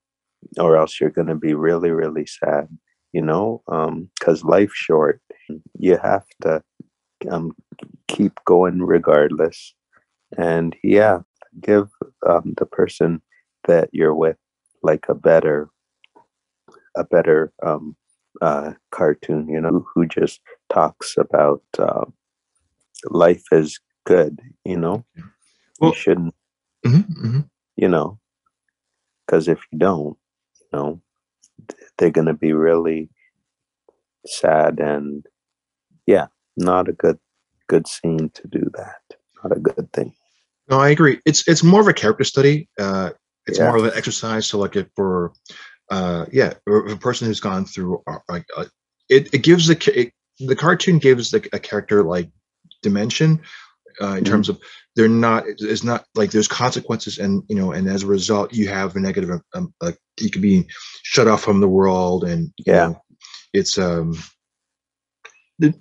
or 0.57 0.77
else 0.77 0.99
you're 0.99 1.09
gonna 1.09 1.35
be 1.35 1.53
really, 1.53 1.91
really 1.91 2.25
sad, 2.25 2.67
you 3.11 3.21
know? 3.21 3.61
Um, 3.67 4.09
because 4.19 4.43
life's 4.43 4.77
short. 4.77 5.21
You 5.77 5.97
have 5.97 6.25
to 6.43 6.63
um 7.29 7.51
keep 8.07 8.33
going 8.45 8.81
regardless. 8.83 9.73
And 10.37 10.75
yeah, 10.83 11.19
give 11.59 11.89
um 12.25 12.53
the 12.57 12.65
person 12.65 13.21
that 13.67 13.89
you're 13.91 14.15
with 14.15 14.37
like 14.83 15.05
a 15.09 15.15
better 15.15 15.69
a 16.99 17.03
better 17.05 17.51
um, 17.65 17.95
uh, 18.41 18.73
cartoon, 18.91 19.47
you 19.47 19.61
know, 19.61 19.85
who 19.93 20.05
just 20.05 20.41
talks 20.71 21.15
about 21.17 21.63
uh, 21.77 22.05
life 23.09 23.43
is 23.51 23.79
good, 24.05 24.39
you 24.65 24.77
know. 24.77 25.05
Well, 25.79 25.91
you 25.91 25.95
shouldn't, 25.95 26.35
mm-hmm, 26.85 27.25
mm-hmm. 27.25 27.39
you 27.77 27.87
know, 27.87 28.19
because 29.25 29.47
if 29.47 29.59
you 29.71 29.79
don't, 29.79 30.17
you 30.61 30.67
know, 30.73 31.01
they're 31.97 32.11
going 32.11 32.27
to 32.27 32.33
be 32.33 32.53
really 32.53 33.09
sad 34.25 34.79
and, 34.79 35.25
yeah, 36.05 36.27
not 36.57 36.89
a 36.89 36.93
good 36.93 37.19
good 37.67 37.87
scene 37.87 38.29
to 38.33 38.47
do 38.47 38.69
that. 38.75 39.17
Not 39.43 39.55
a 39.55 39.59
good 39.59 39.93
thing. 39.93 40.13
No, 40.69 40.79
I 40.79 40.89
agree. 40.89 41.19
It's 41.25 41.47
it's 41.47 41.63
more 41.63 41.81
of 41.81 41.87
a 41.87 41.93
character 41.93 42.23
study. 42.23 42.67
Uh, 42.77 43.11
it's 43.47 43.59
yeah. 43.59 43.67
more 43.67 43.77
of 43.77 43.85
an 43.85 43.91
exercise 43.95 44.49
to 44.49 44.57
look 44.57 44.75
at 44.75 44.89
for 44.95 45.31
uh, 45.89 46.25
yeah, 46.31 46.53
a 46.67 46.95
person 46.95 47.27
who's 47.27 47.39
gone 47.39 47.65
through 47.65 48.01
uh, 48.07 48.19
like 48.27 48.45
uh, 48.55 48.65
it, 49.09 49.33
it 49.33 49.43
gives 49.43 49.67
the 49.67 49.91
it, 49.95 50.13
the 50.39 50.55
cartoon 50.55 50.99
gives 50.99 51.31
the, 51.31 51.47
a 51.51 51.59
character 51.59 52.03
like 52.03 52.29
dimension 52.81 53.41
uh, 54.01 54.05
in 54.07 54.15
mm-hmm. 54.15 54.23
terms 54.25 54.49
of 54.49 54.59
they're 54.95 55.07
not 55.07 55.43
it's 55.47 55.83
not 55.83 56.05
like 56.15 56.31
there's 56.31 56.47
consequences 56.47 57.17
and 57.17 57.43
you 57.49 57.55
know 57.55 57.71
and 57.71 57.87
as 57.87 58.03
a 58.03 58.07
result 58.07 58.53
you 58.53 58.67
have 58.67 58.95
a 58.95 58.99
negative 58.99 59.29
um, 59.53 59.73
like 59.81 59.97
you 60.19 60.29
could 60.29 60.41
be 60.41 60.65
shut 61.03 61.27
off 61.27 61.41
from 61.41 61.59
the 61.59 61.67
world 61.67 62.23
and 62.23 62.51
yeah 62.65 62.87
know, 62.87 63.01
it's 63.53 63.77
um 63.77 64.15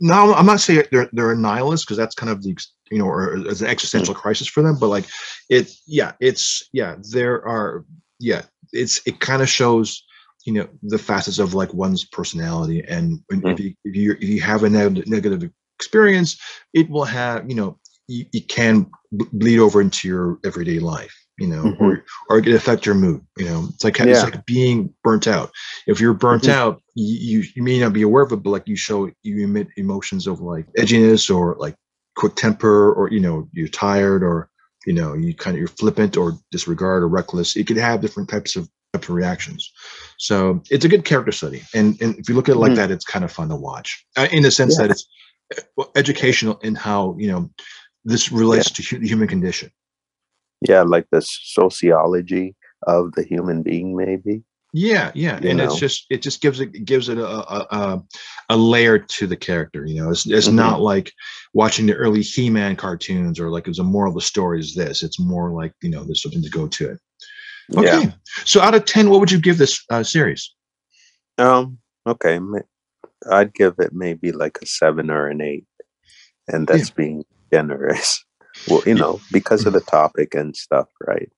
now 0.01 0.33
i'm 0.35 0.47
not 0.47 0.61
saying 0.61 0.83
they're 0.91 1.09
they're 1.13 1.33
a 1.33 1.37
nihilist 1.37 1.85
because 1.85 1.97
that's 1.97 2.15
kind 2.15 2.31
of 2.31 2.43
the 2.43 2.57
you 2.91 2.99
know 2.99 3.07
or 3.07 3.47
as 3.49 3.63
an 3.63 3.69
existential 3.69 4.15
mm-hmm. 4.15 4.21
crisis 4.21 4.49
for 4.49 4.63
them 4.63 4.79
but 4.79 4.89
like 4.89 5.05
it 5.49 5.71
yeah 5.87 6.13
it's 6.21 6.69
yeah 6.73 6.97
there 7.13 7.47
are 7.47 7.85
yeah 8.19 8.43
it's 8.73 9.01
it 9.07 9.21
kind 9.21 9.43
of 9.43 9.49
shows 9.49 10.05
you 10.45 10.53
know 10.53 10.69
the 10.83 10.99
facets 10.99 11.39
of 11.39 11.55
like 11.55 11.73
one's 11.75 12.05
personality 12.05 12.85
and 12.89 13.21
mm-hmm. 13.33 13.47
if 13.49 13.61
you 13.61 13.75
if 13.85 13.97
you 13.97 14.13
if 14.13 14.29
you 14.29 14.41
have 14.41 14.65
a 14.65 14.71
negative 14.71 15.51
experience 15.79 16.41
it 16.73 16.89
will 16.89 17.05
have 17.05 17.49
you 17.49 17.55
know 17.55 17.79
you, 18.07 18.25
you 18.33 18.43
can 18.43 18.91
bleed 19.13 19.59
over 19.59 19.81
into 19.81 20.09
your 20.09 20.39
everyday 20.45 20.79
life 20.79 21.15
you 21.39 21.47
know 21.47 21.63
mm-hmm. 21.63 21.85
or 21.85 22.05
or 22.29 22.39
it 22.39 22.43
can 22.43 22.55
affect 22.55 22.85
your 22.85 22.95
mood 22.95 23.21
you 23.37 23.45
know 23.45 23.69
it's 23.73 23.85
like 23.85 23.99
yeah. 23.99 24.07
it's 24.07 24.25
like 24.25 24.45
being 24.47 24.93
burnt 25.05 25.27
out 25.27 25.51
if 25.87 26.01
you're 26.01 26.15
burnt 26.15 26.45
mm-hmm. 26.45 26.59
out 26.59 26.83
you, 26.95 27.45
you 27.55 27.63
may 27.63 27.79
not 27.79 27.93
be 27.93 28.03
aware 28.03 28.25
of 28.25 28.33
it 28.33 28.43
but 28.43 28.51
like 28.51 28.67
you 28.67 28.77
show 28.77 29.11
you 29.23 29.45
emit 29.45 29.69
emotions 29.77 30.27
of 30.27 30.41
like 30.41 30.67
edginess 30.79 31.35
or 31.35 31.57
like 31.59 31.77
quick 32.17 32.35
temper 32.35 32.93
or 32.93 33.11
you 33.11 33.21
know 33.21 33.49
you're 33.53 33.69
tired 33.69 34.23
or 34.23 34.51
you 34.87 34.93
know 34.93 35.15
you 35.15 35.35
kind 35.35 35.55
of 35.57 35.59
you're 35.59 35.69
flippant 35.69 36.17
or 36.17 36.33
disregard 36.51 37.03
or 37.03 37.09
reckless 37.09 37.57
it 37.57 37.67
could 37.67 37.77
have 37.77 38.01
different 38.01 38.29
types 38.29 38.57
of 38.57 38.69
types 38.93 39.09
of 39.09 39.15
reactions 39.15 39.71
so 40.19 40.63
it's 40.71 40.85
a 40.85 40.89
good 40.89 41.05
character 41.05 41.33
study 41.33 41.63
and 41.75 42.01
and 42.01 42.17
if 42.19 42.29
you 42.29 42.35
look 42.35 42.49
at 42.49 42.57
it 42.57 42.59
like 42.59 42.71
mm-hmm. 42.71 42.77
that 42.77 42.91
it's 42.91 43.05
kind 43.05 43.25
of 43.25 43.33
fun 43.33 43.49
to 43.49 43.57
watch 43.57 44.05
uh, 44.17 44.29
in 44.33 44.43
the 44.43 44.51
sense 44.51 44.77
yeah. 44.79 44.87
that 44.87 44.93
it's 44.93 45.09
uh, 45.79 45.85
educational 45.97 46.59
in 46.59 46.75
how 46.75 47.15
you 47.19 47.29
know 47.29 47.51
this 48.05 48.33
relates 48.33 48.71
yeah. 48.71 48.75
to 48.77 48.83
hu- 48.83 49.01
the 49.01 49.09
human 49.09 49.29
condition 49.29 49.71
yeah 50.67 50.83
like 50.83 51.07
the 51.11 51.21
sociology 51.23 52.55
of 52.87 53.13
the 53.13 53.23
human 53.23 53.63
being 53.63 53.97
maybe 53.97 54.43
yeah 54.73 55.11
yeah 55.15 55.41
you 55.41 55.49
and 55.49 55.59
know? 55.59 55.65
it's 55.65 55.79
just 55.79 56.07
it 56.11 56.21
just 56.21 56.43
gives 56.43 56.61
it 56.61 56.85
gives 56.85 57.09
it 57.09 57.19
a 57.19 57.27
a, 57.27 58.03
a 58.51 58.57
layer 58.57 58.99
to 58.99 59.27
the 59.27 59.37
character 59.37 59.87
you 59.87 59.95
know 60.01 60.11
it's, 60.11 60.27
it's 60.27 60.47
mm-hmm. 60.47 60.57
not 60.57 60.81
like 60.81 61.13
watching 61.55 61.87
the 61.87 61.95
early 61.95 62.23
he-man 62.23 62.77
cartoons 62.77 63.41
or 63.41 63.51
like 63.51 63.67
it's 63.67 63.79
a 63.79 63.85
moral 63.85 64.11
of 64.11 64.15
the 64.15 64.21
story 64.21 64.61
is 64.61 64.75
this 64.75 65.03
it's 65.03 65.19
more 65.19 65.51
like 65.51 65.73
you 65.83 65.89
know 65.89 66.05
there's 66.05 66.23
something 66.23 66.43
to 66.43 66.51
go 66.51 66.69
to 66.69 66.91
it 66.91 66.99
okay 67.77 68.03
yeah. 68.03 68.13
so 68.45 68.61
out 68.61 68.75
of 68.75 68.85
10 68.85 69.09
what 69.09 69.21
would 69.21 69.33
you 69.33 69.41
give 69.41 69.57
this 69.57 69.83
uh, 69.91 70.03
series 70.03 70.55
um 71.39 71.79
okay 72.07 72.39
i'd 73.31 73.55
give 73.55 73.75
it 73.79 73.93
maybe 73.93 74.33
like 74.33 74.59
a 74.61 74.67
seven 74.67 75.11
or 75.11 75.29
an 75.29 75.41
eight 75.41 75.65
and 76.49 76.67
that's 76.67 76.89
yeah. 76.89 76.95
being 76.97 77.25
generous. 77.53 78.25
Well, 78.69 78.83
you 78.87 78.95
know, 78.95 79.21
because 79.31 79.67
of 79.67 79.73
the 79.73 79.81
topic 79.81 80.35
and 80.35 80.57
stuff, 80.57 80.89
right? 81.07 81.31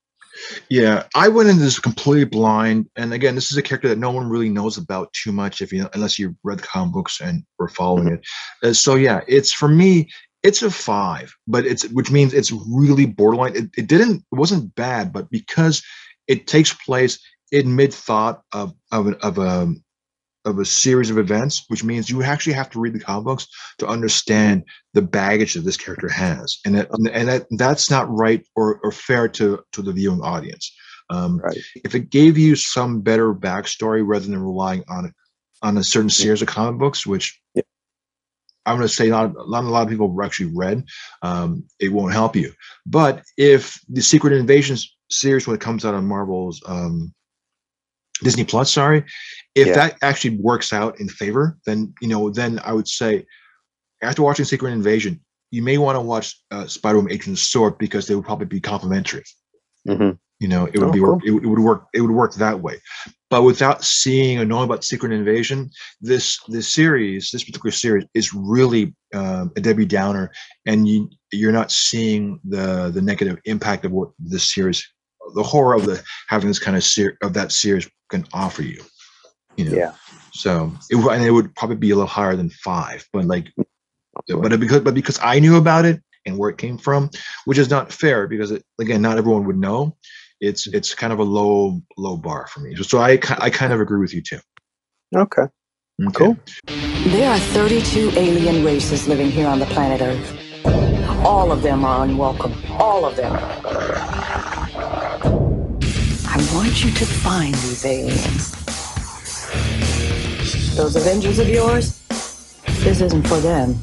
Yeah, 0.69 1.05
I 1.15 1.29
went 1.29 1.49
into 1.49 1.63
this 1.63 1.79
completely 1.79 2.25
blind, 2.25 2.89
and 2.97 3.13
again, 3.13 3.35
this 3.35 3.51
is 3.51 3.57
a 3.57 3.63
character 3.63 3.89
that 3.89 3.99
no 3.99 4.11
one 4.11 4.29
really 4.29 4.49
knows 4.49 4.79
about 4.79 5.13
too 5.13 5.33
much, 5.33 5.61
if 5.61 5.73
you 5.73 5.89
unless 5.95 6.19
you 6.19 6.37
read 6.45 6.59
the 6.59 6.67
comic 6.67 6.93
books 6.93 7.21
and 7.21 7.45
were 7.59 7.69
following 7.69 8.05
mm-hmm. 8.05 8.15
it. 8.15 8.71
Uh, 8.71 8.73
so 8.73 8.95
yeah, 8.95 9.21
it's 9.27 9.53
for 9.53 9.69
me, 9.69 10.09
it's 10.43 10.63
a 10.63 10.71
five, 10.71 11.35
but 11.47 11.67
it's 11.67 11.89
which 11.91 12.11
means 12.11 12.33
it's 12.33 12.53
really 12.53 13.07
borderline. 13.07 13.57
It, 13.57 13.71
it 13.77 13.87
didn't, 13.89 14.25
it 14.33 14.37
wasn't 14.37 14.75
bad, 14.75 15.13
but 15.13 15.31
because 15.31 15.83
it 16.29 16.47
takes 16.47 16.73
place 16.73 17.19
in 17.53 17.77
mid 17.77 17.93
thought 17.93 18.43
of 18.53 18.75
of, 18.93 19.09
of 19.23 19.39
a 19.39 19.75
of 20.45 20.59
a 20.59 20.65
series 20.65 21.11
of 21.11 21.19
events, 21.19 21.65
which 21.69 21.85
means 21.85 22.09
you 22.09 22.23
actually 22.23 22.55
have 22.55 22.71
to 22.71 22.81
read 22.81 22.95
the 22.95 23.01
comic 23.01 23.25
books 23.25 23.47
to 23.79 23.87
understand 23.87 24.65
the 24.95 25.03
baggage 25.03 25.55
that 25.55 25.65
this 25.65 25.77
character 25.77 26.09
has, 26.09 26.59
and 26.65 26.75
that, 26.75 26.89
and 27.13 27.29
that 27.29 27.47
that's 27.53 27.91
not 27.91 28.11
right 28.11 28.47
or, 28.57 28.81
or 28.83 28.93
fair 28.93 29.29
to 29.29 29.63
to 29.73 29.83
the 29.83 29.93
viewing 29.93 30.23
audience. 30.23 30.75
Um, 31.11 31.39
right. 31.39 31.59
If 31.85 31.95
it 31.95 32.11
gave 32.11 32.39
you 32.39 32.57
some 32.57 33.01
better 33.01 33.35
backstory 33.35 34.03
rather 34.07 34.27
than 34.27 34.43
relying 34.43 34.85
on 34.89 35.13
on 35.63 35.77
a 35.77 35.85
certain 35.85 36.11
series 36.11 36.41
of 36.41 36.49
comic 36.49 36.79
books, 36.79 37.07
which 37.07 37.39
yeah. 37.55 37.63
I'm 38.67 38.77
going 38.77 38.89
to 38.89 38.95
say 38.95 39.09
not, 39.09 39.33
not 39.49 39.65
a 39.65 39.69
lot 39.69 39.83
of 39.83 39.89
people 39.89 40.15
actually 40.23 40.53
read, 40.55 40.85
um, 41.23 41.65
it 41.79 41.93
won't 41.93 42.13
help 42.13 42.37
you. 42.37 42.53
But 42.87 43.23
if 43.37 43.79
the 43.89 44.01
Secret 44.01 44.33
Invasions 44.33 44.97
series, 45.11 45.47
when 45.47 45.57
it 45.57 45.61
comes 45.61 45.85
out 45.85 45.95
on 45.95 46.07
Marvel's 46.07 46.63
um, 46.67 47.13
Disney 48.23 48.45
Plus, 48.45 48.73
sorry, 48.73 49.05
if 49.55 49.69
yeah. 49.69 49.75
that 49.75 49.97
actually 50.03 50.37
works 50.39 50.73
out 50.73 51.01
in 51.01 51.09
favor, 51.09 51.59
then 51.67 51.95
you 52.01 52.09
know, 52.09 52.31
then 52.31 52.61
I 52.65 52.73
would 52.73 52.89
say 52.89 53.27
after 54.03 54.23
watching 54.23 54.45
Secret 54.45 54.73
Invasion, 54.73 55.21
you 55.51 55.63
may 55.63 55.79
want 55.79 55.97
to 55.97 56.01
watch 56.01 56.41
uh, 56.51 56.67
Spider-Man 56.67 57.13
Agent 57.13 57.37
of 57.37 57.41
Sword 57.41 57.79
because 57.79 58.07
they 58.07 58.15
would 58.15 58.25
probably 58.25 58.47
be 58.47 58.61
complementary. 58.61 59.25
Mm-hmm. 59.89 60.11
You 60.39 60.49
know, 60.49 60.67
it 60.67 60.79
would 60.79 60.89
oh, 60.89 60.93
be 60.93 61.01
cool. 61.01 61.21
it, 61.25 61.33
would, 61.33 61.45
it 61.45 61.47
would 61.47 61.59
work 61.59 61.87
it 61.93 62.01
would 62.01 62.11
work 62.11 62.35
that 62.35 62.61
way. 62.61 62.79
But 63.29 63.43
without 63.43 63.85
seeing 63.85 64.39
or 64.39 64.45
knowing 64.45 64.65
about 64.65 64.85
Secret 64.85 65.13
Invasion, 65.13 65.71
this 66.01 66.39
this 66.49 66.69
series, 66.69 67.31
this 67.31 67.45
particular 67.45 67.71
series, 67.71 68.07
is 68.15 68.33
really 68.33 68.95
um, 69.15 69.53
a 69.57 69.61
Debbie 69.61 69.85
Downer, 69.85 70.33
and 70.67 70.89
you 70.89 71.11
you're 71.31 71.53
not 71.53 71.71
seeing 71.71 72.41
the 72.43 72.91
the 72.93 73.03
negative 73.03 73.39
impact 73.45 73.85
of 73.85 73.93
what 73.93 74.11
this 74.19 74.53
series, 74.53 74.87
the 75.35 75.43
horror 75.43 75.75
of 75.75 75.87
the 75.87 76.03
having 76.29 76.49
this 76.49 76.59
kind 76.59 76.77
of 76.77 76.85
ser- 76.85 77.17
of 77.23 77.35
that 77.35 77.53
series 77.53 77.89
can 78.11 78.27
offer 78.33 78.63
you. 78.63 78.83
You 79.57 79.67
know? 79.67 79.77
Yeah. 79.77 79.93
So 80.33 80.73
it 80.91 80.97
and 80.97 81.25
it 81.25 81.31
would 81.31 81.55
probably 81.55 81.77
be 81.77 81.91
a 81.91 81.95
little 81.95 82.09
higher 82.09 82.37
than 82.37 82.51
five, 82.51 83.07
but 83.13 83.25
like, 83.25 83.53
but 84.29 84.61
because 84.61 84.81
but 84.81 84.95
because 84.95 85.19
I 85.23 85.39
knew 85.39 85.57
about 85.57 85.85
it 85.85 86.03
and 86.27 86.39
where 86.39 86.51
it 86.51 86.59
came 86.59 86.79
from, 86.79 87.11
which 87.45 87.59
is 87.59 87.71
not 87.71 87.93
fair 87.93 88.27
because 88.27 88.51
it, 88.51 88.65
again, 88.81 89.03
not 89.03 89.19
everyone 89.19 89.45
would 89.47 89.59
know. 89.59 89.97
It's 90.41 90.67
it's 90.69 90.95
kind 90.95 91.13
of 91.13 91.19
a 91.19 91.25
low 91.25 91.81
low 91.99 92.17
bar 92.17 92.47
for 92.47 92.61
me. 92.61 92.75
So, 92.77 92.83
so 92.83 92.99
I 92.99 93.19
I 93.39 93.51
kind 93.51 93.73
of 93.73 93.81
agree 93.81 94.01
with 94.01 94.15
you 94.15 94.23
too. 94.23 94.39
Okay. 95.15 95.43
okay. 95.43 96.13
Cool. 96.13 96.39
There 96.67 97.31
are 97.31 97.39
32 97.39 98.13
alien 98.15 98.65
races 98.65 99.09
living 99.09 99.31
here 99.31 99.49
on 99.49 99.59
the 99.59 99.67
planet 99.67 100.01
Earth. 100.01 100.37
All 101.25 101.51
of 101.51 101.63
them 101.63 101.85
are 101.85 102.05
unwelcome. 102.05 102.55
All 102.79 103.05
of 103.05 103.17
them. 103.17 103.33
I 106.41 106.55
want 106.55 106.83
you 106.83 106.91
to 106.93 107.05
find 107.05 107.55
these 107.55 107.85
aliens. 107.85 108.51
Those 110.75 110.97
Avengers 110.97 111.39
of 111.39 111.51
yours, 111.51 112.01
this 112.83 113.03
isn't 113.03 113.29
for 113.29 113.39
them. 113.41 113.79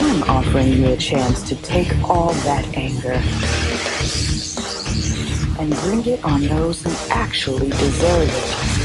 I'm 0.00 0.22
offering 0.30 0.68
you 0.74 0.86
a 0.92 0.96
chance 0.96 1.42
to 1.48 1.56
take 1.56 1.92
all 2.08 2.32
that 2.44 2.64
anger 2.76 3.20
and 5.58 5.74
bring 5.82 6.06
it 6.06 6.24
on 6.24 6.42
those 6.46 6.84
who 6.84 6.92
actually 7.12 7.70
deserve 7.70 8.28
it. 8.30 8.75